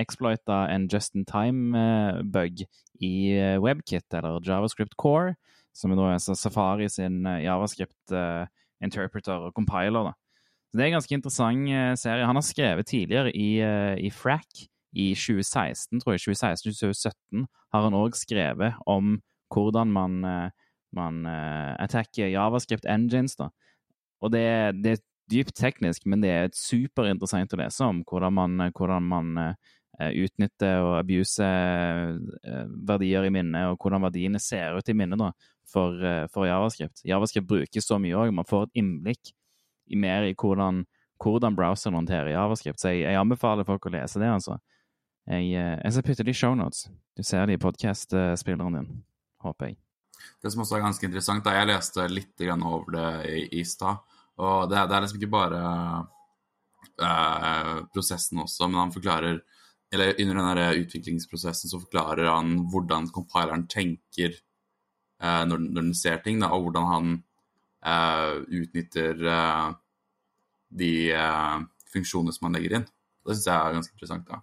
[0.00, 2.64] exploita en just in time-bug
[3.04, 3.12] i
[3.60, 5.34] WebKit, eller JavaScript Core,
[5.76, 8.46] som er altså Safari sin eh, javascript eh,
[8.82, 10.08] interpreter og compiler.
[10.08, 10.12] da.
[10.70, 12.26] Så Det er en ganske interessant serie.
[12.26, 13.58] Han har skrevet tidligere i,
[14.06, 16.20] i Frack i 2016, tror jeg.
[16.30, 19.18] 2016-2017 har han òg skrevet om
[19.50, 20.50] hvordan man, eh,
[20.96, 23.36] man eh, attacker javascript engines.
[23.36, 23.50] da.
[24.20, 24.46] Og det,
[24.82, 29.42] det er dypt teknisk, men det er superinteressant å lese om hvordan man, hvordan man
[29.44, 29.54] eh,
[30.24, 32.16] utnytter og abuser
[32.88, 35.28] verdier i minnet, og hvordan verdiene ser ut i minnet da,
[35.68, 36.00] for,
[36.32, 37.02] for javascript.
[37.04, 39.34] Javascript brukes så mye òg, man får et innblikk
[39.92, 40.86] i mer i hvordan,
[41.20, 42.80] hvordan browseren håndterer javascript.
[42.80, 44.56] Så jeg, jeg anbefaler folk å lese det, altså.
[45.28, 46.88] Jeg, jeg skal putte det i shownotes.
[47.14, 48.90] Du ser det i podkast-spilleren din,
[49.44, 49.78] håper jeg.
[50.42, 54.02] Det som også er ganske interessant, da jeg leste litt over det i, i stad,
[54.40, 55.62] og det, det er liksom ikke bare
[57.00, 59.40] eh, prosessen også, men han forklarer
[59.90, 66.20] eller under den utviklingsprosessen så forklarer han hvordan compileren tenker eh, når, når den ser
[66.22, 67.10] ting, da, og hvordan han
[67.82, 69.66] eh, utnytter eh,
[70.82, 71.58] de eh,
[71.90, 72.86] funksjonene som han legger inn.
[72.86, 74.30] Det syns jeg er ganske interessant.
[74.30, 74.42] da.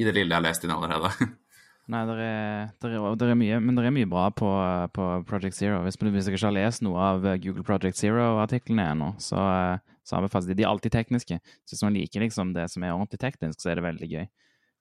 [0.00, 1.12] I det lille jeg har lest inn allerede.
[1.92, 4.48] Nei, det er, er, er mye, men det er mye bra på,
[4.96, 5.82] på Project Zero.
[5.84, 9.98] Hvis, hvis dere ikke har lest noe av eh, Google Project Zero-artiklene ennå, så, eh,
[10.00, 10.56] så anbefales de.
[10.56, 11.36] De er alltid tekniske.
[11.36, 14.24] Så hvis man liker liksom det som er ordentlig teknisk, så er det veldig gøy.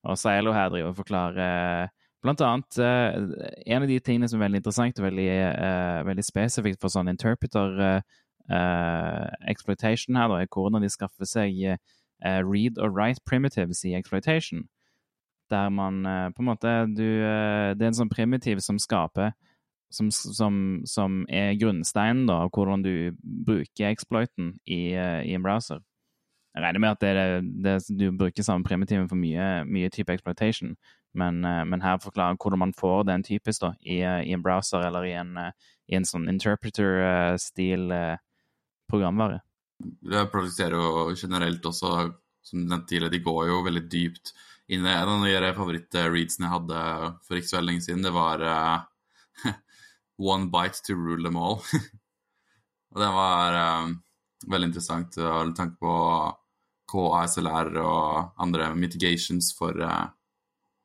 [0.07, 1.91] Og Saelo her driver og forklarer
[2.23, 3.17] blant annet eh,
[3.73, 7.11] En av de tingene som er veldig interessant og veldig, eh, veldig spesifikt for sånn
[7.11, 13.23] interpreter eh, eh, exploitation her, da, er hvordan de skaffer seg eh, read og write
[13.27, 14.69] primitives i exploitation
[15.51, 19.33] der man eh, på en måte du, eh, Det er en sånn primitiv som skaper
[19.93, 20.55] som, som,
[20.89, 25.83] som er grunnsteinen av hvordan du bruker exploiten i, eh, i en browser.
[26.53, 30.13] Jeg regner med at det, det, det, du bruker samme primitiven for mye, mye type
[30.13, 30.75] exploitation,
[31.17, 35.05] men, men her forklarer hvordan man får den typisk da, i, i en browser eller
[35.05, 35.37] i en,
[35.89, 37.89] i en sånn interpreter-stil
[38.89, 39.41] programvare.
[39.77, 41.93] Det produserer jo generelt også,
[42.45, 44.33] som du nevnte tidligere, de går jo veldig dypt
[44.69, 44.95] inn i det.
[44.95, 46.83] En av de favoritt-readsene jeg hadde
[47.25, 49.51] for ikke så veldig lenge siden, det var uh,
[50.33, 51.59] One bite to rule them all.
[52.93, 53.97] og det var um,
[54.47, 55.93] veldig interessant med tanke på
[56.93, 60.11] KASLR og andre mitigations for uh,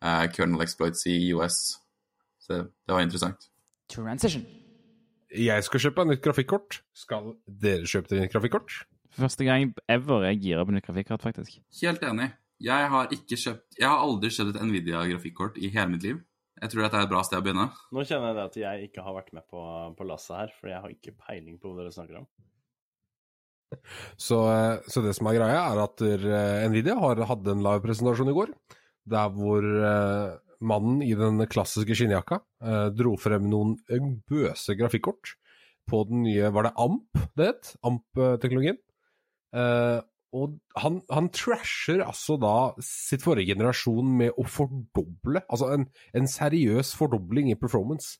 [0.04, 1.76] uh, kernel exploits i US.
[2.40, 3.50] Så det, var interessant.
[3.92, 4.44] Transition.
[5.28, 6.80] Jeg skal kjøpe nytt grafikkort.
[6.96, 8.78] Skal dere kjøpe dere nytt grafikkort?
[9.18, 11.58] Første gang ever jeg girer opp nytt grafikkort, faktisk.
[11.82, 12.30] Helt enig.
[12.64, 16.18] Jeg har ikke kjøpt Jeg har aldri kjøpt et Nvidia grafikkort i hele mitt liv.
[16.58, 17.68] Jeg tror dette er et bra sted å begynne.
[17.94, 19.62] Nå kjenner jeg det at jeg ikke har vært med på,
[19.94, 22.26] på lasset her, for jeg har ikke peiling på hva dere snakker om.
[24.18, 28.32] Så, eh, så det som er greia, er at eh, Nvidia har hadde en live-presentasjon
[28.32, 28.50] i går,
[29.12, 33.76] der hvor eh, mannen i den klassiske skinnjakka eh, dro frem noen
[34.28, 35.36] bøse grafikkort
[35.88, 37.70] på den nye Var det AMP det het?
[37.86, 38.80] AMP-teknologien.
[39.56, 39.98] Eh,
[40.36, 45.86] og han, han trasher altså da sitt forrige generasjon med å fordoble, altså en,
[46.16, 48.18] en seriøs fordobling i performance.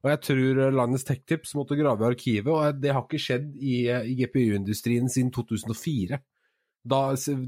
[0.00, 3.50] Og jeg tror eh, landets tech-tips måtte grave i arkivet, og det har ikke skjedd
[3.60, 6.20] i, eh, i GPU-industrien siden 2004.
[6.90, 7.00] Da,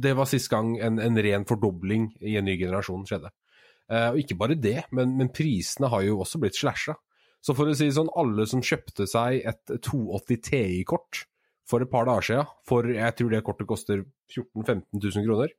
[0.04, 3.32] det var sist gang en, en ren fordobling i en ny generasjon skjedde.
[3.88, 6.98] Eh, og ikke bare det, men, men prisene har jo også blitt slasha.
[7.42, 11.24] Så for å si sånn, alle som kjøpte seg et 280 Ti-kort
[11.68, 15.54] for et par dager siden, for jeg tror det kortet koster 14 000-15 000 kroner,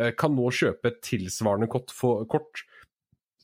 [0.00, 2.64] eh, kan nå kjøpe et tilsvarende kort for, kort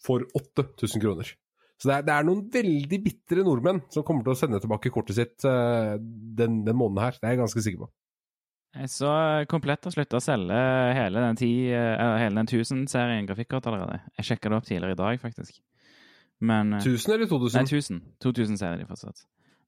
[0.02, 1.34] for 8000 kroner.
[1.82, 4.92] Så det er, det er noen veldig bitre nordmenn som kommer til å sende tilbake
[4.94, 7.18] kortet sitt eh, den, den måneden her.
[7.18, 7.90] Det er jeg ganske sikker på.
[8.88, 9.08] Så
[9.52, 10.60] Komplett har slutta å selge
[10.96, 13.98] hele den, 10, eller hele den 1000-serien grafikkort allerede.
[14.16, 15.58] Jeg sjekka det opp tidligere i dag, faktisk.
[16.42, 17.58] Men eh, 1000 eller 2000?
[17.58, 18.00] Nei, 1000.
[18.24, 19.26] 2000 ser de fortsatt.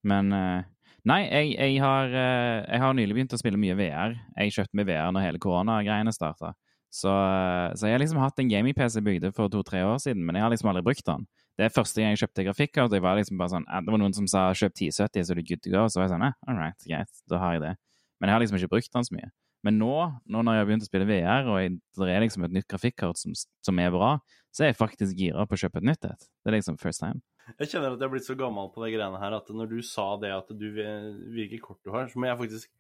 [0.09, 0.65] Men eh,
[1.05, 4.14] Nei, jeg, jeg, har, eh, jeg har nylig begynt å spille mye VR.
[4.40, 6.55] Jeg kjøpte meg VR når hele koronagreiene starta.
[6.95, 10.38] Så, eh, så jeg har liksom hatt en gaming-PC jeg for to-tre år siden, men
[10.38, 11.27] jeg har liksom aldri brukt den.
[11.59, 12.95] Det er første gang jeg kjøpte grafikkort.
[12.97, 15.35] Jeg var liksom bare sånn, eh, Det var noen som sa 'kjøp 1070, så er
[15.35, 15.87] du good to go'.
[15.90, 17.77] Så var jeg sånn, eh, all right, greit, da har jeg det.
[18.21, 19.31] Men jeg har liksom ikke brukt den så mye.
[19.64, 21.57] Men nå, nå når jeg har begynt å spille VR, og
[22.01, 23.33] det er liksom et nytt grafikkort som,
[23.64, 24.21] som er bra,
[24.53, 26.21] så er jeg faktisk gira på å kjøpe et nytt et.
[26.45, 27.21] Det er liksom first time.
[27.59, 29.78] Jeg kjenner at jeg har blitt så gammel på de greiene her at når du
[29.85, 32.70] sa det at du hvilket kort du har, så må jeg faktisk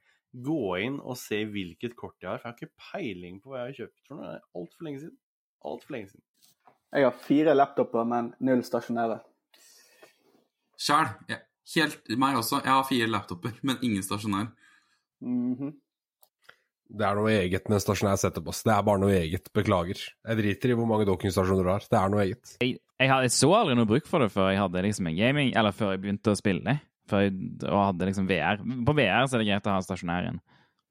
[0.44, 2.40] gå inn og se hvilket kort jeg har.
[2.40, 4.32] For jeg har ikke peiling på hva jeg har kjøpt for noe.
[4.32, 5.18] Er altfor lenge siden.
[5.64, 6.24] Altfor lenge siden.
[6.94, 9.20] Jeg har fire laptoper, men null stasjonære.
[10.80, 11.08] Sjæl.
[11.30, 11.38] Ja,
[11.74, 12.60] helt meg også.
[12.64, 14.50] Jeg har fire laptoper, men ingen stasjonær.
[15.20, 15.74] Mhm.
[16.88, 18.48] Det er noe eget med en stasjonær setup.
[18.52, 18.62] ass.
[18.66, 19.50] Det er bare noe eget.
[19.56, 20.00] Beklager.
[20.28, 21.86] Jeg driter i hvor mange dockingstasjoner du har.
[21.90, 22.56] Det er noe eget.
[22.60, 25.18] Jeg, jeg, hadde, jeg så aldri noe bruk for det før jeg hadde liksom en
[25.18, 26.78] gaming, eller før jeg begynte å spille.
[27.10, 28.60] Før jeg, og hadde liksom VR.
[28.86, 30.42] På VR så er det greit å ha stasjonær igjen.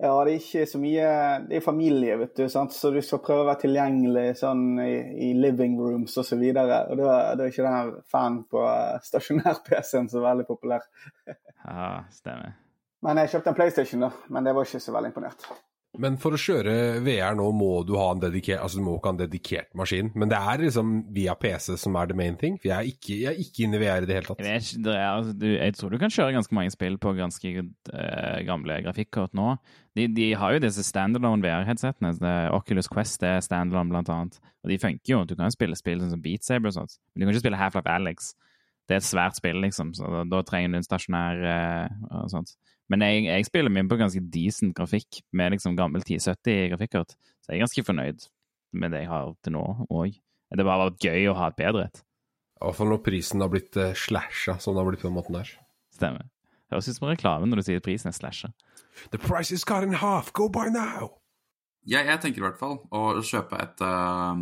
[0.04, 1.10] Ja, det er ikke så mye
[1.48, 2.74] Det er familie, vet du, sant?
[2.76, 4.94] så du skal prøve å være tilgjengelig sånn i,
[5.30, 6.42] i living rooms osv.
[6.42, 10.48] Og, så og da, da er ikke den her fan på eh, stasjonær-PC-en så veldig
[10.50, 10.88] populær.
[11.64, 12.58] Ja, stemmer.
[13.08, 15.46] Men jeg kjøpte en PlayStation, da, men det var ikke så veldig imponert.
[16.02, 19.12] Men for å kjøre VR nå må du ha en dedikert altså du må ikke
[19.12, 20.10] ha en dedikert maskin.
[20.18, 22.56] Men det er liksom via PC som er the main thing.
[22.58, 24.42] For jeg er ikke, jeg er ikke inne i VR i det hele tatt.
[24.42, 27.54] Jeg, vet er, altså, du, jeg tror du kan kjøre ganske mange spill på ganske
[27.62, 29.54] uh, gamle grafikkort nå.
[29.94, 32.16] De, de har jo disse standalone VR-headsetene.
[32.58, 34.42] Oculus Quest er standalone, blant annet.
[34.66, 35.22] Og de funker jo.
[35.30, 36.98] Du kan spille spill som Beat Saber og sånt.
[37.14, 38.34] Men du kan ikke spille Half-Life Alex.
[38.90, 42.34] Det er et svært spill, liksom, så da, da trenger du en stasjonær uh, og
[42.34, 42.58] sånt.
[42.92, 47.52] Men jeg, jeg spiller min på ganske decent grafikk med liksom gammel 1070 grafikkort, så
[47.52, 48.26] jeg er ganske fornøyd
[48.74, 50.18] med det jeg har til nå òg.
[50.54, 52.04] Det har bare vært gøy å ha et bedre et.
[52.04, 55.18] I hvert fall når prisen har blitt uh, slasha, som det har blitt på den
[55.18, 55.50] måten der.
[55.96, 56.30] Stemmer.
[56.64, 58.54] Det høres ut som reklame når du sier prisen er slasha.
[59.12, 61.18] The price is cut in half, go buy now!
[61.84, 64.38] Jeg, jeg tenker i hvert fall å kjøpe et uh,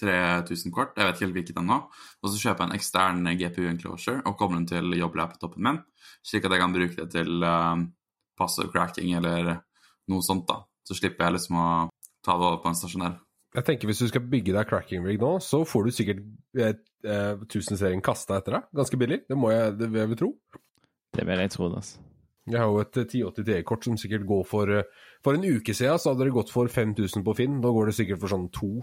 [0.00, 4.22] 3000-kort, jeg vet ikke helt hvilket ennå, og så kjøper jeg en ekstern GPU enclosure
[4.24, 5.82] og kommer den til jobblaptopen min,
[6.26, 7.84] slik at jeg kan bruke det til uh,
[8.38, 9.54] passive cracking eller
[10.12, 10.62] noe sånt, da.
[10.86, 11.68] Så slipper jeg liksom å
[12.26, 13.16] ta det over på en stasjonær.
[13.56, 16.20] Jeg tenker Hvis du skal bygge deg cracking rig nå, så får du sikkert
[16.60, 18.66] et, eh, 1000-serien kasta etter deg.
[18.76, 19.22] Ganske billig.
[19.30, 20.28] Det må jeg, det vil jeg tro.
[21.16, 22.02] Det vil jeg tro, altså.
[22.46, 24.70] Jeg har jo et 1080 T-kort som sikkert går for
[25.24, 27.56] For en uke siden så hadde det gått for 5000 på Finn.
[27.58, 28.76] Nå går det sikkert for sånn to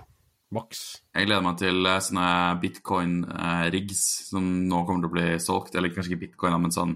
[0.55, 0.83] maks.
[1.13, 2.27] Jeg gleder meg til sånne
[2.61, 5.75] bitcoin-rigs som nå kommer til å bli solgt.
[5.77, 6.95] Eller kanskje ikke bitcoin, men sånn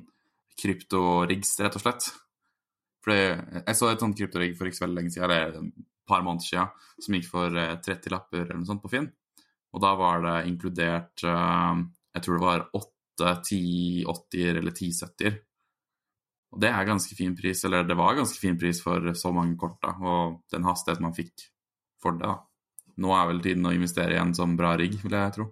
[0.57, 2.09] krypto-rigs, rett og slett.
[3.05, 6.23] Fordi jeg så et sånt kryptorigg for ikke så veldig lenge siden, eller et par
[6.25, 9.09] måneder siden, som gikk for 30 lapper eller noe sånt på Finn.
[9.75, 15.37] Og da var det inkludert Jeg tror det var 8 1080-er eller 1070-er.
[16.53, 19.57] Og det er ganske fin pris, eller det var ganske fin pris for så mange
[19.59, 21.47] kort, da, og den hastigheten man fikk
[22.01, 22.27] for det.
[22.27, 22.46] da.
[23.01, 25.51] Nå er vel tiden å investere i en sånn bra rigg, vil jeg tro.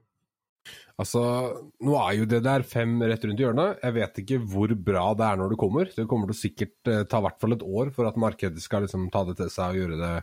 [0.96, 1.22] Altså,
[1.84, 3.82] nå er jo det der fem rett rundt hjørnet.
[3.84, 5.90] Jeg vet ikke hvor bra det er når det kommer.
[5.92, 8.64] Det kommer til å sikkert eh, ta i hvert fall et år for at markedet
[8.64, 10.14] skal liksom ta det til seg og gjøre det,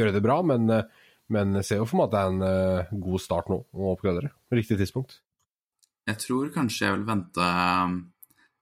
[0.00, 2.48] gjøre det bra, men, uh, men jeg ser jo for meg at det er en
[2.48, 4.32] eh, god start nå å oppgradere.
[4.54, 5.20] Riktig tidspunkt.
[6.10, 7.46] Jeg tror kanskje jeg vil vente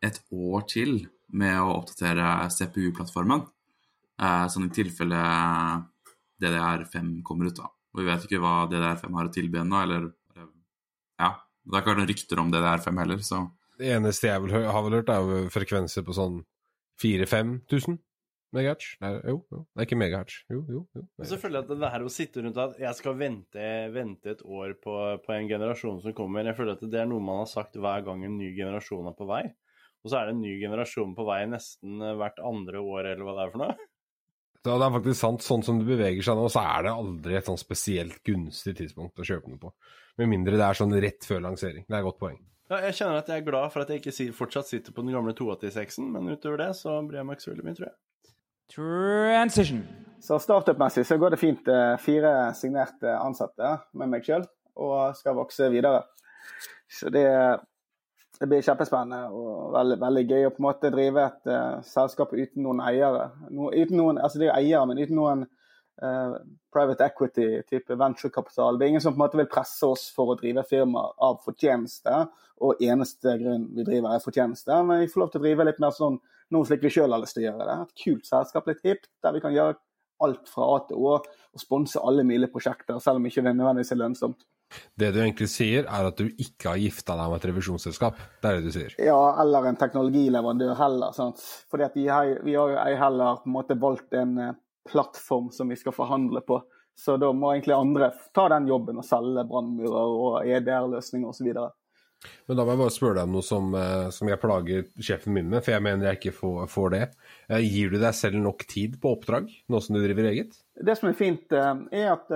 [0.04, 0.94] et år til
[1.34, 3.42] med å oppdatere CPU-plattformen,
[4.52, 5.20] sånn i tilfelle
[6.40, 7.58] DDR5 kommer ut.
[7.58, 7.68] da.
[7.94, 10.08] Og vi vet ikke hva DDR5 har å tilby ennå, eller
[11.20, 11.36] Ja.
[11.64, 13.44] Det har ikke vært noen rykter om DDR5 heller, så
[13.78, 16.42] Det eneste jeg vel, har vel hørt, er jo frekvenser på sånn
[17.02, 17.98] 4000-5000
[18.54, 18.92] megahertz.
[19.02, 20.36] Nei, jo, jo, det er ikke megahertz.
[20.52, 20.82] Jo, jo.
[20.94, 23.64] jo Og så føler jeg at det her å sitte rundt at jeg skal vente,
[23.94, 27.24] vente et år på, på, en generasjon som kommer, jeg føler at det er noe
[27.24, 29.42] man har sagt hver gang en ny generasjon er på vei.
[30.04, 33.36] Og så er det en ny generasjon på vei nesten hvert andre år, eller hva
[33.38, 33.90] det er for noe.
[34.64, 35.44] Ja, det er faktisk sant.
[35.44, 39.20] Sånn som det beveger seg nå, så er det aldri et sånn spesielt gunstig tidspunkt
[39.20, 39.72] å kjøpe noe på.
[40.20, 41.84] Med mindre det er sånn rett før lansering.
[41.84, 42.38] Det er et godt poeng.
[42.72, 45.12] Ja, jeg kjenner at jeg er glad for at jeg ikke fortsatt sitter på den
[45.12, 47.98] gamle 286-en, men utover det så bryr jeg meg ikke så veldig mye, tror jeg.
[48.72, 49.82] Transition.
[50.24, 51.68] Så startup-messig så går det fint.
[52.00, 54.46] Fire signerte ansatte med meg sjøl,
[54.80, 56.00] og skal vokse videre.
[56.88, 57.26] Så det,
[58.44, 62.34] det blir kjempespennende og veldig, veldig, gøy å på en måte drive et uh, selskap
[62.36, 63.30] uten noen eiere.
[63.48, 66.34] No, uten noen, altså det er eiere, men uten noen uh,
[66.74, 68.76] private equity-type venturekapital.
[68.76, 71.40] Det er ingen som på en måte vil presse oss for å drive firma av
[71.46, 72.20] fortjeneste,
[72.64, 74.80] og eneste grunn vi driver er fortjeneste.
[74.90, 76.20] Men vi får lov til å drive litt mer sånn
[76.52, 77.78] noe slik vi sjøl har lyst til å gjøre det.
[77.80, 79.78] Et kult selskap, litt hipt, der vi kan gjøre
[80.24, 81.16] alt fra A til Å
[81.54, 84.44] og sponse alle mulige prosjekter, selv om ikke det nødvendigvis er lønnsomt.
[84.98, 88.20] Det du egentlig sier, er at du ikke har gifta deg med et revisjonsselskap?
[88.42, 88.98] Det er det du sier?
[89.02, 91.16] Ja, eller en teknologileverandør heller.
[91.16, 91.42] Sant?
[91.70, 94.38] Fordi vi har, vi har ei heller på en måte valgt en
[94.90, 96.60] plattform som vi skal forhandle på.
[96.94, 101.48] Så da må egentlig andre ta den jobben og selge brannmurer og EDR-løsninger osv.
[102.46, 103.74] Men da må jeg bare spørre deg om noe som,
[104.14, 107.02] som, jeg plager sjefen min med, for jeg mener jeg ikke får, får, det.
[107.66, 110.56] Gir du deg selv nok tid på oppdrag, nå som du driver eget?
[110.74, 112.32] Det som er fint, er at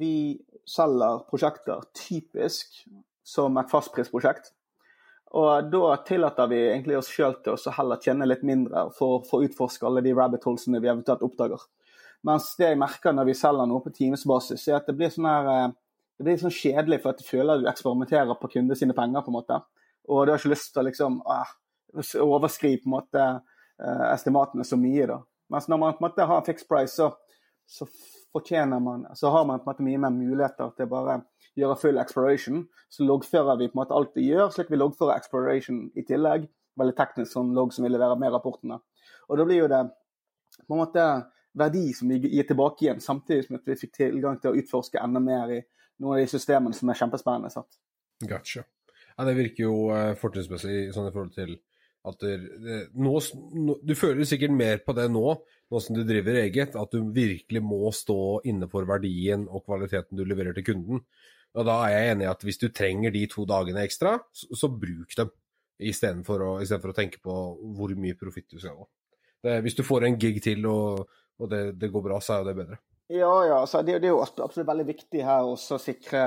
[0.00, 0.12] vi
[0.68, 2.82] selger prosjekter typisk
[3.26, 4.52] som et fastprisprosjekt.
[5.38, 9.40] Og da tillater vi egentlig oss sjøl til å heller tjene litt mindre for, for
[9.40, 11.66] å utforske alle de rabbit holesene vi eventuelt oppdager.
[12.24, 15.28] Mens det jeg merker når vi selger noe på timesbasis, er at det blir sånn
[15.28, 15.68] her eh,
[16.18, 19.22] det blir sånn kjedelig for at du føler at du eksperimenterer på kunde sine penger.
[19.22, 19.60] på en måte.
[20.10, 21.52] Og du har ikke lyst til å liksom, ah,
[22.24, 25.06] overskrive på en måte eh, estimatene så mye.
[25.06, 25.20] da.
[25.54, 27.12] Mens når man på en måte har en fixed price, så,
[27.70, 27.86] så
[28.34, 31.18] fortjener man, så har man på en måte mye mer muligheter til å bare
[31.58, 32.62] gjøre full exploration.
[32.92, 36.46] Så loggfører vi på en måte alt vi gjør, slik vi loggfører exploration i tillegg.
[36.78, 38.78] Veldig teknisk sånn logg som vi leverer med rapportene.
[39.28, 39.82] Og da blir jo det
[40.64, 41.06] på en måte
[41.58, 45.00] verdi som vi gir tilbake igjen, samtidig som at vi fikk tilgang til å utforske
[45.02, 45.60] enda mer i
[45.98, 47.50] noen av de systemene som er kjempespennende.
[47.52, 47.80] sant?
[48.22, 48.64] Gotcha.
[49.16, 51.56] Ja, det virker jo uh, fortrinnsmessig sånn i forhold til
[52.06, 52.34] at det,
[52.94, 53.14] nå,
[53.82, 55.24] Du føler sikkert mer på det nå,
[55.68, 60.18] nå som du driver eget, at du virkelig må stå inne for verdien og kvaliteten
[60.18, 61.02] du leverer til kunden.
[61.58, 64.50] Og da er jeg enig i at hvis du trenger de to dagene ekstra, så,
[64.54, 65.32] så bruk dem.
[65.78, 67.34] Istedenfor å, for å tenke på
[67.78, 68.86] hvor mye profitt du skal ha.
[69.62, 71.04] Hvis du får en gig til og,
[71.38, 72.78] og det, det, går bra, så er jo det bedre.
[73.10, 73.58] Ja, ja.
[73.60, 76.24] Altså, det, det, er jo absolutt veldig viktig her også å sikre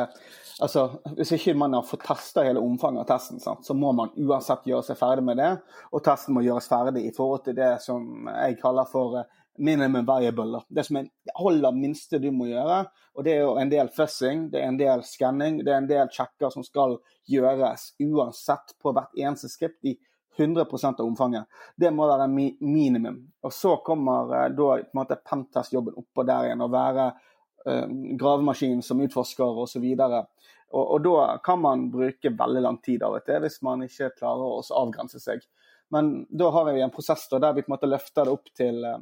[0.65, 4.09] altså, Hvis ikke man har fått testa hele omfanget av testen, sant, så må man
[4.17, 5.51] uansett gjøre seg ferdig med det.
[5.93, 9.29] Og testen må gjøres ferdig i forhold til det som jeg kaller for eh,
[9.61, 10.63] minimum variable.
[10.73, 12.81] Det som er aller minste du må gjøre.
[13.13, 15.91] Og det er jo en del fussing, det er en del skanning, det er en
[15.91, 16.97] del sjekker som skal
[17.29, 19.99] gjøres uansett på hvert eneste skript i
[20.37, 21.45] 100 av omfanget.
[21.75, 23.19] Det må være mi minimum.
[23.43, 27.11] Og så kommer uh, da på en måte pentest-jobben oppå der igjen, å være
[28.17, 29.83] gravemaskin som utforsker osv.
[30.73, 34.15] Og, og da kan man bruke veldig lang tid av og til hvis man ikke
[34.17, 35.43] klarer å avgrense seg.
[35.93, 38.49] Men da har vi en prosess da, der vi på en måte løfter det opp
[38.57, 38.97] til uh,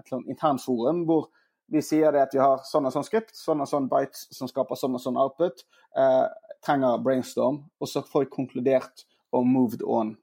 [0.00, 1.28] et internforum, hvor
[1.70, 4.78] vi sier at vi har sånn og sånn skript, sånn og sånn bites som skaper
[4.78, 5.62] sånn og sånn output.
[5.94, 6.24] Eh,
[6.66, 9.04] trenger brainstorm, og så får vi konkludert
[9.36, 10.16] og moved on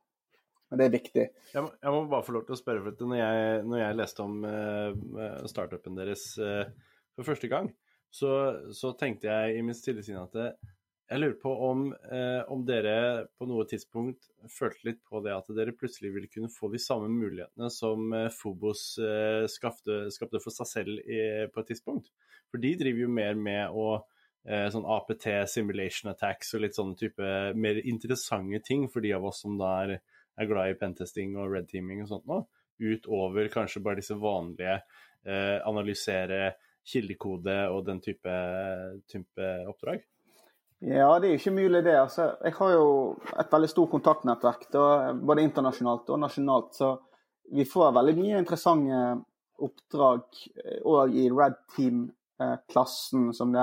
[0.67, 1.25] men det er viktig.
[1.53, 3.97] Jeg må, jeg må, bare få lov til å spørre, for når jeg, når jeg
[3.97, 6.65] leste om uh, startupen deres uh,
[7.15, 7.69] for første gang,
[8.11, 8.31] så,
[8.75, 10.49] så, tenkte jeg i min stille sinn at det,
[11.07, 12.97] jeg lurer på om, uh, om, dere
[13.39, 17.07] på noe tidspunkt følte litt på det at dere plutselig ville kunne få de samme
[17.13, 18.83] mulighetene som Fobos
[19.53, 22.11] skapte, skapte, for seg selv i, på et tidspunkt.
[22.51, 24.01] For de driver jo mer med å
[24.47, 29.41] sånn APT, simulation attacks og litt sånne type mer interessante ting for de av oss
[29.43, 29.97] som da er
[30.37, 32.41] er glad i pentesting og red teaming og sånt nå,
[32.77, 34.77] utover kanskje bare disse vanlige
[35.25, 36.53] eh, analysere
[36.87, 38.35] kildekode og den type,
[39.11, 40.05] type, oppdrag?
[40.85, 41.95] Ja, det er ikke mulig det.
[41.97, 42.89] Altså, jeg har jo
[43.33, 44.83] et veldig stort kontaktnettverk, da,
[45.17, 46.77] både internasjonalt og nasjonalt.
[46.77, 46.91] Så
[47.57, 49.01] vi får veldig mye interessante
[49.65, 50.23] oppdrag
[50.85, 53.55] òg eh, i Red Team-klassen, som,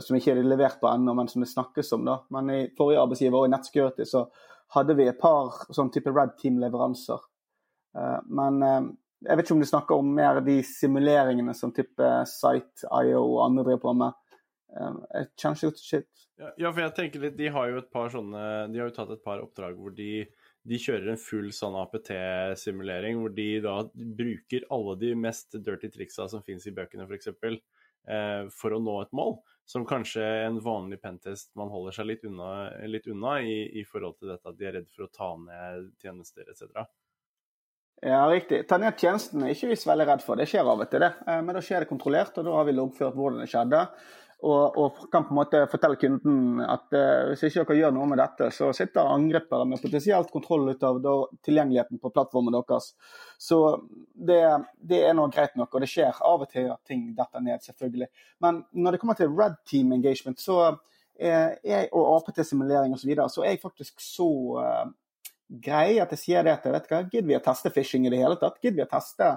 [0.00, 2.08] som ikke er levert på ennå, men som det snakkes om.
[2.08, 2.22] da.
[2.34, 4.24] Men i forrige arbeidsgiver og i Nettsecurity så
[4.74, 7.20] hadde vi et par sånn type Red Team-leveranser.
[7.96, 8.80] Eh, men eh,
[9.28, 13.44] jeg vet ikke om du snakker om mer de simuleringene som type Site, IO og
[13.48, 14.18] andre driver på med.
[14.76, 16.26] Eh, jeg kjenner ikke shit.
[16.38, 19.16] Ja, for jeg tenker litt, De har jo et par sånne, de har jo tatt
[19.16, 20.28] et par oppdrag hvor de,
[20.68, 26.28] de kjører en full sånn APT-simulering, hvor de da bruker alle de mest dirty triksa
[26.30, 27.32] som finnes i bøkene, f.eks.
[27.40, 27.58] For,
[28.54, 29.34] for å nå et mål
[29.68, 34.16] som kanskje en vanlig pentest man holder seg litt unna, litt unna i, i, forhold
[34.16, 36.86] til dette at de er redd for å ta ned tjenester etc.
[38.00, 38.62] Ja, riktig.
[38.70, 41.04] Ta ned tjenesten er ikke vi så veldig redd for, det skjer av og til
[41.04, 41.10] det.
[41.26, 43.82] Eh, men da skjer det kontrollert, og da har vi loggført hvordan det skjedde.
[44.38, 48.06] Og, og, kan på en måte fortelle kunden at uh, hvis ikke dere gjør noe
[48.06, 51.00] med dette, så sitter angripere med potensielt kontroll ut av
[51.42, 52.92] tilgjengeligheten på plattformen deres.
[53.34, 53.58] Så
[54.14, 54.38] det,
[54.78, 57.64] det, er noe greit nok, og det skjer av og til at ting detter ned,
[57.66, 58.08] selvfølgelig.
[58.46, 60.60] Men når det kommer til red team engagement så
[61.18, 64.30] er og APT-simulering osv., så, videre, så er jeg faktisk så
[64.62, 64.84] uh,
[65.48, 68.12] grei at jeg sier det til vet du hva, Gidder vi å teste phishing i
[68.12, 68.60] det hele tatt?
[68.62, 69.32] Gidder vi å teste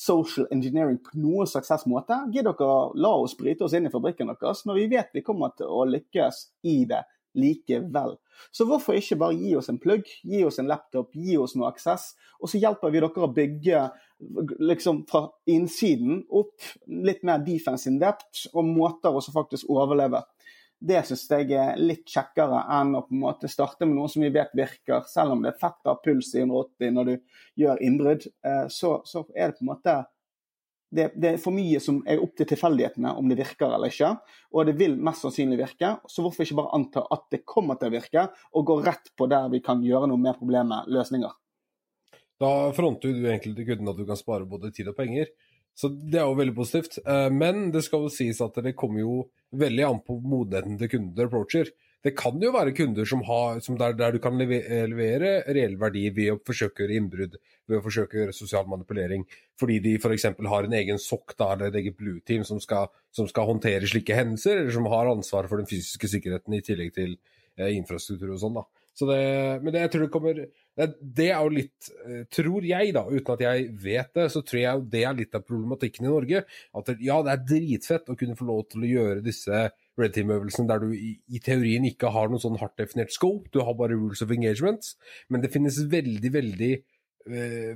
[0.00, 2.16] social engineering på noen slags måte.
[2.32, 5.52] Gidder dere la oss bryte oss inn i fabrikken deres når vi vet vi kommer
[5.56, 7.04] til å lykkes i det
[7.38, 8.16] likevel.
[8.50, 11.68] Så hvorfor ikke bare gi oss en plugg, gi oss en laptop, gi oss noe
[11.70, 13.82] aksess, og så hjelper vi dere å bygge
[14.60, 20.24] liksom fra innsiden opp litt mer defense in depth og måter å faktisk overleve
[20.80, 24.24] det syns jeg er litt kjekkere enn å på en måte starte med noe som
[24.24, 25.04] vi vet virker.
[25.10, 27.12] Selv om det er fett av puls i 180 når du
[27.60, 29.96] gjør innbrudd, eh, så, så, er det på en måte
[30.90, 34.14] det, det, er for mye som er opp til tilfeldighetene om det virker eller ikke.
[34.56, 37.92] Og det vil mest sannsynlig virke, så hvorfor ikke bare anta at det kommer til
[37.92, 38.24] å virke,
[38.56, 41.36] og gå rett på der vi kan gjøre noe med problemet, løsninger.
[42.40, 45.28] Da fronter du egentlig til kunden at du kan spare både tid og penger.
[45.80, 46.98] Så det er jo veldig positivt.
[47.06, 49.14] Eh, Men det skal jo sies at det kommer jo
[49.56, 51.70] veldig an på modenheten til kunden du approacher.
[52.00, 55.76] Det kan jo være kunder som har, som der, der du kan eh, levere reell
[55.80, 57.36] verdi ved å forsøke å gjøre innbrudd,
[57.68, 59.26] ved å forsøke å gjøre sosial manipulering,
[59.60, 60.24] fordi de f.eks.
[60.52, 63.88] har en egen sokk da, eller et eget blue team som skal, som skal håndtere
[63.88, 67.18] slike hendelser, eller som har ansvar for den fysiske sikkerheten i tillegg til
[67.60, 68.62] eh, infrastruktur og sånn.
[68.96, 70.40] Så men det, jeg tror det kommer
[70.78, 74.60] det, er jo litt eh, Tror jeg, da, uten at jeg vet det, så tror
[74.60, 76.44] jeg det er litt av problematikken i Norge.
[76.76, 79.64] At ja, det er dritfett å kunne få lov til å gjøre disse
[80.00, 83.60] red team-øvelsene der du i, i teorien ikke har noen sånn hardt definert scope, du
[83.66, 84.94] har bare rules of engagement.
[85.28, 86.72] Men det finnes veldig, veldig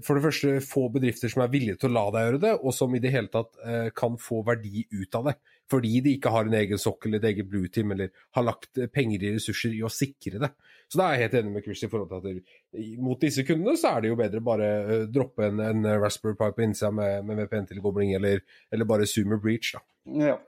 [0.05, 2.73] for det første få bedrifter som er villige til å la deg gjøre det, og
[2.75, 5.35] som i det hele tatt eh, kan få verdi ut av det.
[5.71, 8.81] Fordi de ikke har en egen sokkel, eller et eget blue team, eller har lagt
[8.81, 10.51] eh, penger i ressurser i å sikre det.
[10.89, 13.77] Så da er jeg helt enig med Chris i forhold til at mot disse kundene
[13.81, 17.29] så er det jo bedre bare eh, droppe en, en Raspberry Pi på innsida med,
[17.29, 19.85] med VPN-tilkobling, eller, eller bare Zoomer Breach, da.
[20.25, 20.41] Ja.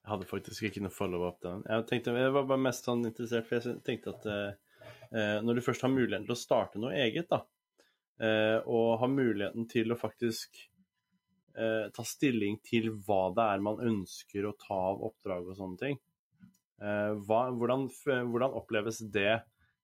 [0.00, 1.62] Jeg hadde faktisk ikke noe follow-up den.
[1.68, 5.58] Jeg, tenkte, jeg var bare mest sånn interessert, for jeg tenkte at eh, eh, når
[5.58, 7.59] du først har muligheten til å starte noe eget, da, eh,
[8.20, 10.58] og har muligheten til å faktisk
[11.56, 15.80] eh, ta stilling til hva det er man ønsker å ta av oppdrag og sånne
[15.80, 15.96] ting,
[16.82, 17.88] eh, hva, hvordan,
[18.30, 19.40] hvordan oppleves det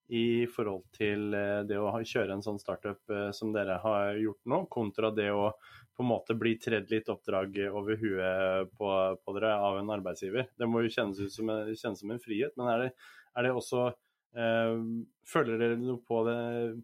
[0.09, 4.43] i forhold til eh, det å kjøre en sånn startup eh, som dere har gjort
[4.47, 5.51] nå, kontra det å
[5.97, 10.51] på en måte bli tredd litt oppdrag over huet på, på dere av en arbeidsgiver.
[10.53, 12.91] Det må jo kjennes ut som en, kjennes som en frihet, men er det,
[13.33, 13.97] er det også eh,
[14.37, 16.39] Føler dere noe på, det,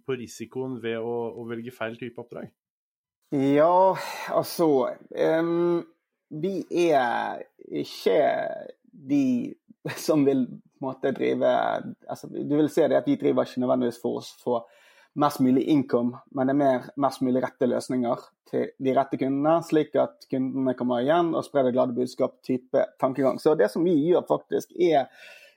[0.06, 2.48] på risikoen ved å, å velge feil type oppdrag?
[3.32, 3.96] Ja,
[4.32, 4.66] altså
[5.40, 5.82] um,
[6.28, 6.54] Vi
[6.88, 8.18] er ikke
[8.92, 9.54] de
[9.96, 11.48] som vil på en måte drive
[12.08, 14.66] altså, Du vil se det at vi driver ikke nødvendigvis for oss for
[15.12, 19.58] mest mulig income, men det er mer mest mulig rette løsninger til de rette kundene,
[19.68, 23.36] slik at kundene kommer igjen og sprer det glade budskap type tankegang.
[23.36, 25.10] Så det som vi gjør faktisk er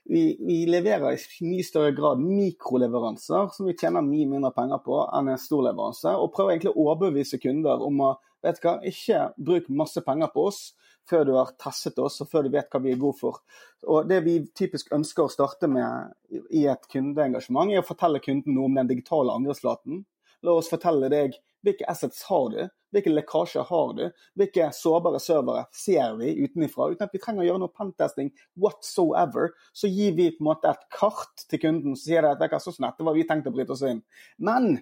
[0.08, 5.00] vi, vi leverer i mye større grad mikroleveranser som vi tjener mye mindre penger på
[5.18, 8.12] enn en stor leveranse, og prøver egentlig å overbevise kunder om å
[8.46, 10.60] vet hva, ikke bruk masse penger på oss
[11.06, 13.40] før du har testet oss og før du vet hva vi er gode for.
[13.86, 16.14] Og Det vi typisk ønsker å starte med
[16.50, 20.02] i et kundeengasjement, er å fortelle kunden noe om den digitale angrepsflaten.
[20.44, 22.58] La oss fortelle deg hvilke assets har du,
[22.94, 24.04] hvilke lekkasjer har du,
[24.38, 28.30] hvilke sårbare servere ser vi utenifra, uten at vi trenger å gjøre noe pentesting
[28.62, 29.50] whatsoever.
[29.74, 33.08] Så gir vi på en måte et kart til kunden som sier at det dette
[33.08, 34.04] var vi tenkt å bryte oss inn.
[34.38, 34.76] Men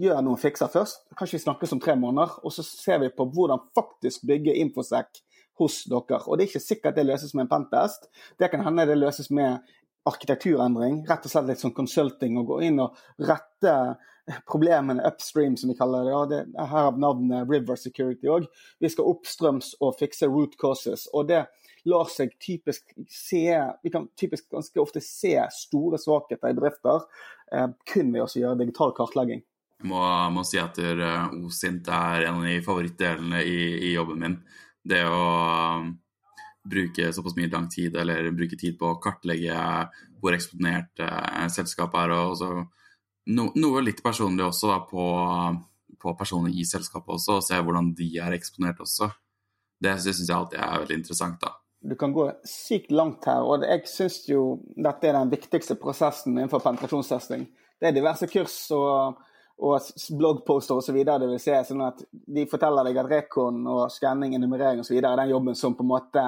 [0.00, 1.04] gjør noen fikser først.
[1.18, 5.22] Kanskje vi snakkes om tre måneder, og så ser vi på hvordan faktisk bygge Infosec
[5.60, 6.20] hos dere.
[6.26, 8.08] Og det er ikke sikkert det løses med en pentest.
[8.40, 9.62] Det kan hende det løses med
[10.08, 13.74] arkitekturendring, rett og slett litt sånn consulting, og gå inn og rette
[14.48, 16.40] problemene upstream, som vi kaller det.
[16.54, 18.46] Det her har navnet River Security òg.
[18.80, 21.08] Vi skal oppstrøms og fikse root causes.
[21.12, 21.44] og det
[21.84, 23.42] lar seg typisk se
[23.82, 27.02] Vi kan typisk ganske ofte se store svakheter i bedrifter
[27.52, 29.42] eh, kun ved å gjøre digital kartlegging.
[29.82, 30.00] Jeg må,
[30.32, 33.58] må si at uh, OSINT er en av de favorittdelene i,
[33.90, 34.38] i jobben min.
[34.84, 35.24] Det å
[36.64, 39.56] bruke såpass mye lang tid, eller bruke tid på å kartlegge
[40.22, 42.14] hvor eksponert eh, selskapet er.
[42.16, 42.50] og så
[43.34, 45.04] no, Noe litt personlig også da, på,
[46.00, 49.10] på personer i selskapet også, og se hvordan de er eksponert også.
[49.84, 51.36] Det syns jeg alltid er veldig interessant.
[51.42, 51.52] da.
[51.84, 56.38] Du kan gå sykt langt her, og jeg syns jo dette er den viktigste prosessen
[56.38, 57.44] innenfor penetrasjonstesting.
[57.80, 59.20] Det er diverse kurs og
[59.58, 59.80] og
[60.18, 60.96] bloggposter osv.
[61.04, 64.96] Det vil si sånn at de forteller deg at rekon og skanning, og nummerering osv.
[64.98, 66.24] er den jobben som på en måte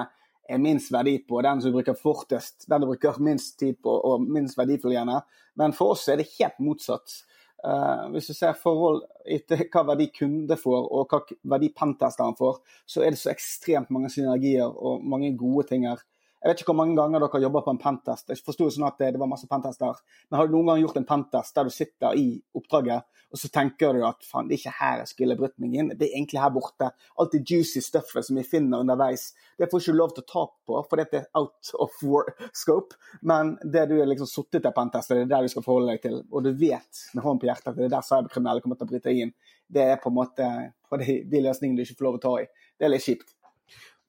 [0.48, 4.22] er minst verdi på, den som bruker fortest, den du bruker minst tid på og
[4.22, 5.20] minst verdifull gjerne.
[5.58, 7.22] Men for oss er det helt motsatt.
[7.66, 9.00] Uh, hvis du ser forhold
[9.32, 11.22] etter hva verdi kunde får og hva
[11.56, 16.04] verdi pentesteren får, så er det så ekstremt mange synergier og mange gode ting her.
[16.42, 18.28] Jeg vet ikke hvor mange ganger dere jobber på en pentest.
[18.30, 20.02] Jeg forsto sånn at det, det var masse pentester.
[20.28, 23.50] Men har du noen gang gjort en pentest der du sitter i oppdraget, og så
[23.52, 26.14] tenker du at faen, det er ikke her jeg skulle brutt meg inn, det er
[26.14, 26.92] egentlig her borte.
[27.18, 30.44] Alt det juicy stuffet som vi finner underveis, det får ikke lov til å ta
[30.68, 33.00] på, for det er out of war scope.
[33.26, 36.04] Men det du er liksom sittet til pentest, det er det du skal forholde deg
[36.04, 36.20] til.
[36.30, 38.92] Og du vet med hånden på hjertet at det er der cyberkriminelle kommer til å
[38.92, 39.34] bryte inn.
[39.66, 40.50] Det er på en måte
[40.86, 42.46] på de, de løsningene du ikke får lov å ta i.
[42.76, 43.35] Det er litt kjipt.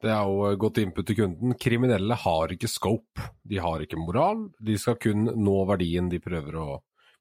[0.04, 1.56] Det er jo godt input til kunden.
[1.58, 3.32] Kriminelle har ikke scope.
[3.42, 4.46] De har ikke moral.
[4.62, 6.70] De skal kun nå verdien de prøver å,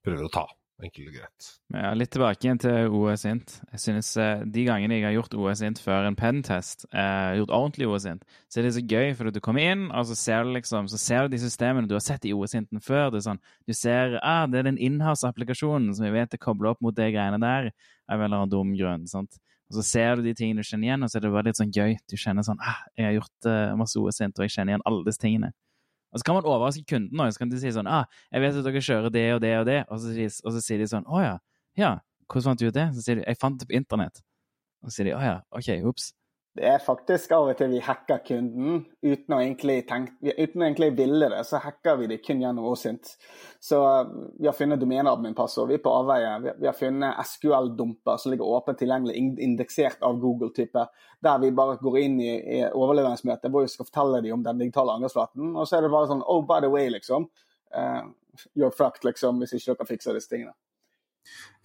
[0.05, 0.45] prøver å ta.
[0.77, 1.45] Enkelt og greit.
[1.73, 3.55] Ja, litt tilbake igjen til OS-int.
[3.71, 7.87] Jeg synes eh, De gangene jeg har gjort OS-int før en pen-test, eh, gjort ordentlig
[7.89, 10.85] OS-int, så er det så gøy, for du kommer inn, og så ser du liksom,
[10.93, 13.09] så ser du de systemene du har sett i OS-inten før.
[13.09, 16.75] det er sånn, Du ser ah, det er den inhouse-applikasjonen som vi vet er kobla
[16.75, 17.71] opp mot de greiene der,
[18.05, 19.09] av en eller annen dum grunn.
[19.09, 19.41] sant?
[19.67, 21.59] Og så ser du de tingene du kjenner igjen, og så er det bare litt
[21.59, 21.97] sånn gøy.
[22.07, 25.03] Du kjenner sånn ah, 'Jeg har gjort uh, masse OSint, og jeg kjenner igjen alle
[25.07, 25.51] disse tingene'.
[26.15, 27.33] Og så kan man overraske kunden òg.
[27.35, 29.65] Så kan de si sånn ah, 'Jeg vet at dere kjører det og det og
[29.67, 31.35] det', og så, og så sier de sånn 'Å ja.
[31.75, 31.91] Ja,
[32.31, 34.23] hvordan fant du ut det?' Så sier de 'Jeg fant det på internett'.
[34.83, 35.35] Og så sier de 'Å ja.
[35.51, 36.13] OK, ops'.
[36.57, 40.65] Det er faktisk av og til vi hacker kunden uten å egentlig, tenke, uten å
[40.65, 41.43] egentlig ville det.
[41.45, 43.11] Så hacker vi det kun gjennom OSINT.
[43.61, 43.77] Så
[44.39, 45.69] vi har funnet domeneadmin-passord.
[45.69, 46.55] Vi er på avveie.
[46.57, 50.87] Vi har funnet SQL-dumper som ligger åpent tilgjengelig, indeksert av Google-type.
[51.21, 54.65] Der vi bare går inn i, i overleveringsmøtet hvor vi skal fortelle dem om den
[54.65, 55.53] digitale angrepsflaten.
[55.53, 57.29] Og så er det bare sånn Oh, by the way, liksom.
[57.69, 58.09] Uh,
[58.57, 60.57] you're fucked, liksom, hvis ikke dere fikser disse tingene.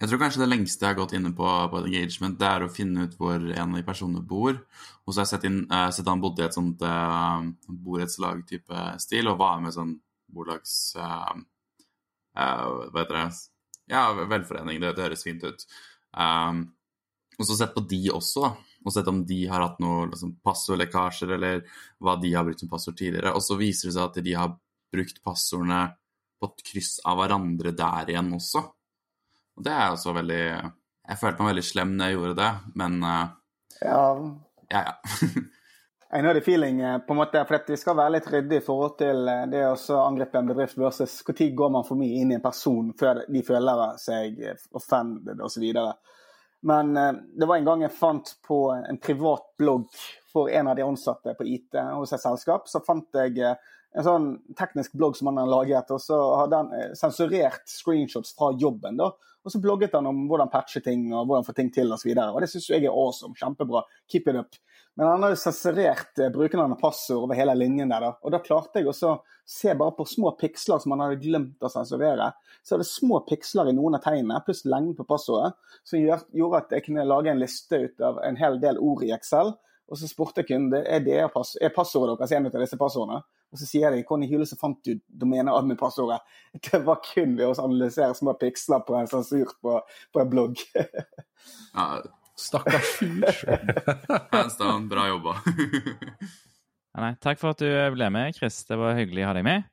[0.01, 2.65] Jeg tror kanskje det lengste jeg har gått inne på, på et engagement, det er
[2.65, 4.57] å finne ut hvor en av de personene bor.
[5.05, 7.45] Og så har jeg sett, inn, uh, sett han bodde i et sånt uh,
[7.85, 9.95] borettslag-type stil, og var med sånn
[10.33, 10.75] bolags...
[10.99, 11.39] Uh,
[12.35, 13.25] uh, hva heter det?
[13.93, 14.81] Ja, velforening.
[14.81, 15.65] Det, det høres fint ut.
[16.11, 16.65] Um,
[17.39, 18.53] og så sett på de også, da.
[18.83, 21.63] Og sett om de har hatt noen liksom, passordlekkasjer, eller
[22.03, 23.31] hva de har brukt som passord tidligere.
[23.37, 24.55] Og så viser det seg at de har
[24.93, 25.85] brukt passordene
[26.39, 28.65] på et kryss av hverandre der igjen også.
[29.57, 33.01] Og det er også veldig Jeg følte meg veldig slem når jeg gjorde det, men
[33.03, 33.25] uh,
[33.81, 33.99] Ja,
[34.71, 34.81] ja.
[34.89, 34.93] ja.
[36.13, 38.65] I know the feeling, eh, på en måte, for Vi skal være litt ryddige i
[38.65, 42.31] forhold til eh, det å angripe en bedrift versus når går man for mye inn
[42.31, 44.37] i en person før de føler seg
[44.77, 45.65] offended osv.
[46.69, 49.89] Men det var en gang jeg fant på en privat blogg
[50.31, 52.69] for en av de ansatte på IT hos et selskap.
[52.69, 53.57] Så fant jeg
[53.93, 54.27] en sånn
[54.57, 58.97] teknisk blogg som han har laget, og så hadde han sensurert screenshots fra jobben.
[58.97, 59.11] da,
[59.43, 62.13] og så blogget han om hvordan patche ting og hvordan få ting til osv.
[62.15, 63.35] Det syns jeg er awesome.
[63.35, 63.83] Kjempebra.
[64.11, 64.55] Keep it up.
[64.95, 68.05] Men han har jo sensurert eh, brukernavn og passord over hele linjen der.
[68.05, 68.11] da.
[68.21, 69.19] Og da klarte jeg også å
[69.49, 72.29] se bare på små piksler som han hadde glemt å sensurere.
[72.61, 76.61] Så er det små piksler i noen av tegnene, pluss lengden på passordet, som gjorde
[76.61, 79.55] at jeg kunne lage en liste ut av en hel del ord i Excel.
[79.89, 83.25] Og så spurte kunden er det er passordet deres en av disse passordene.
[83.53, 86.23] Og så sier de hvordan i så fant du domeneadmin-passordet?
[86.65, 89.77] Det var kun ved å analysere små piksler på en sensur på,
[90.13, 90.63] på en blogg.
[91.77, 91.87] ja,
[92.33, 93.27] Stakkars fyr.
[94.31, 95.37] Hands down, bra jobba.
[96.93, 98.63] ja, nei, takk for at du ble med, Chris.
[98.65, 99.69] Det var hyggelig å ha deg med.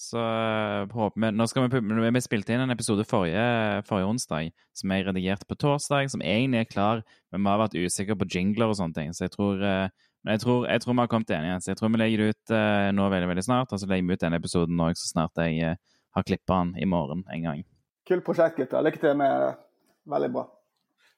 [0.00, 1.80] Så eh, håper vi, nå skal vi,
[2.16, 6.62] vi spilte inn en episode forrige, forrige, onsdag som jeg redigerte på torsdag, som egentlig
[6.62, 9.12] er klar, men vi har vært usikre på jingler og sånne ting.
[9.14, 9.90] Så jeg tror uh,
[10.24, 11.66] men jeg tror, jeg tror, vi har kommet til enighet.
[11.70, 13.72] Jeg tror vi legger det ut uh, nå veldig veldig snart.
[13.72, 16.74] Og så legger vi ut denne episoden nå så snart jeg uh, har klippa den
[16.76, 17.66] i morgen en gang.
[18.08, 18.84] Kult prosjekt, gutter.
[18.84, 19.52] Lykke til med det.
[20.10, 20.48] Veldig bra.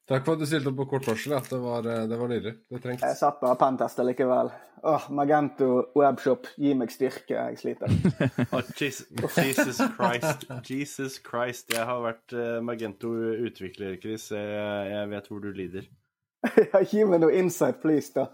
[0.07, 1.33] Takk for at du stilte opp på kort varsel.
[1.47, 2.51] Det var, eh, det var nydelig.
[2.67, 3.05] Det trengtes.
[3.07, 4.51] Jeg satt bare pentester likevel.
[4.83, 7.37] Åh, Magento webshop, gi meg styrke.
[7.37, 7.93] Jeg sliter.
[8.51, 9.07] oh, Jesus,
[9.39, 10.43] Jesus, Christ.
[10.67, 11.71] Jesus Christ.
[11.71, 12.35] Jeg har vært
[12.67, 14.27] Magento-utvikler, Chris.
[14.35, 15.87] Jeg, jeg vet hvor du lider.
[16.89, 18.29] human or insight, please, Don.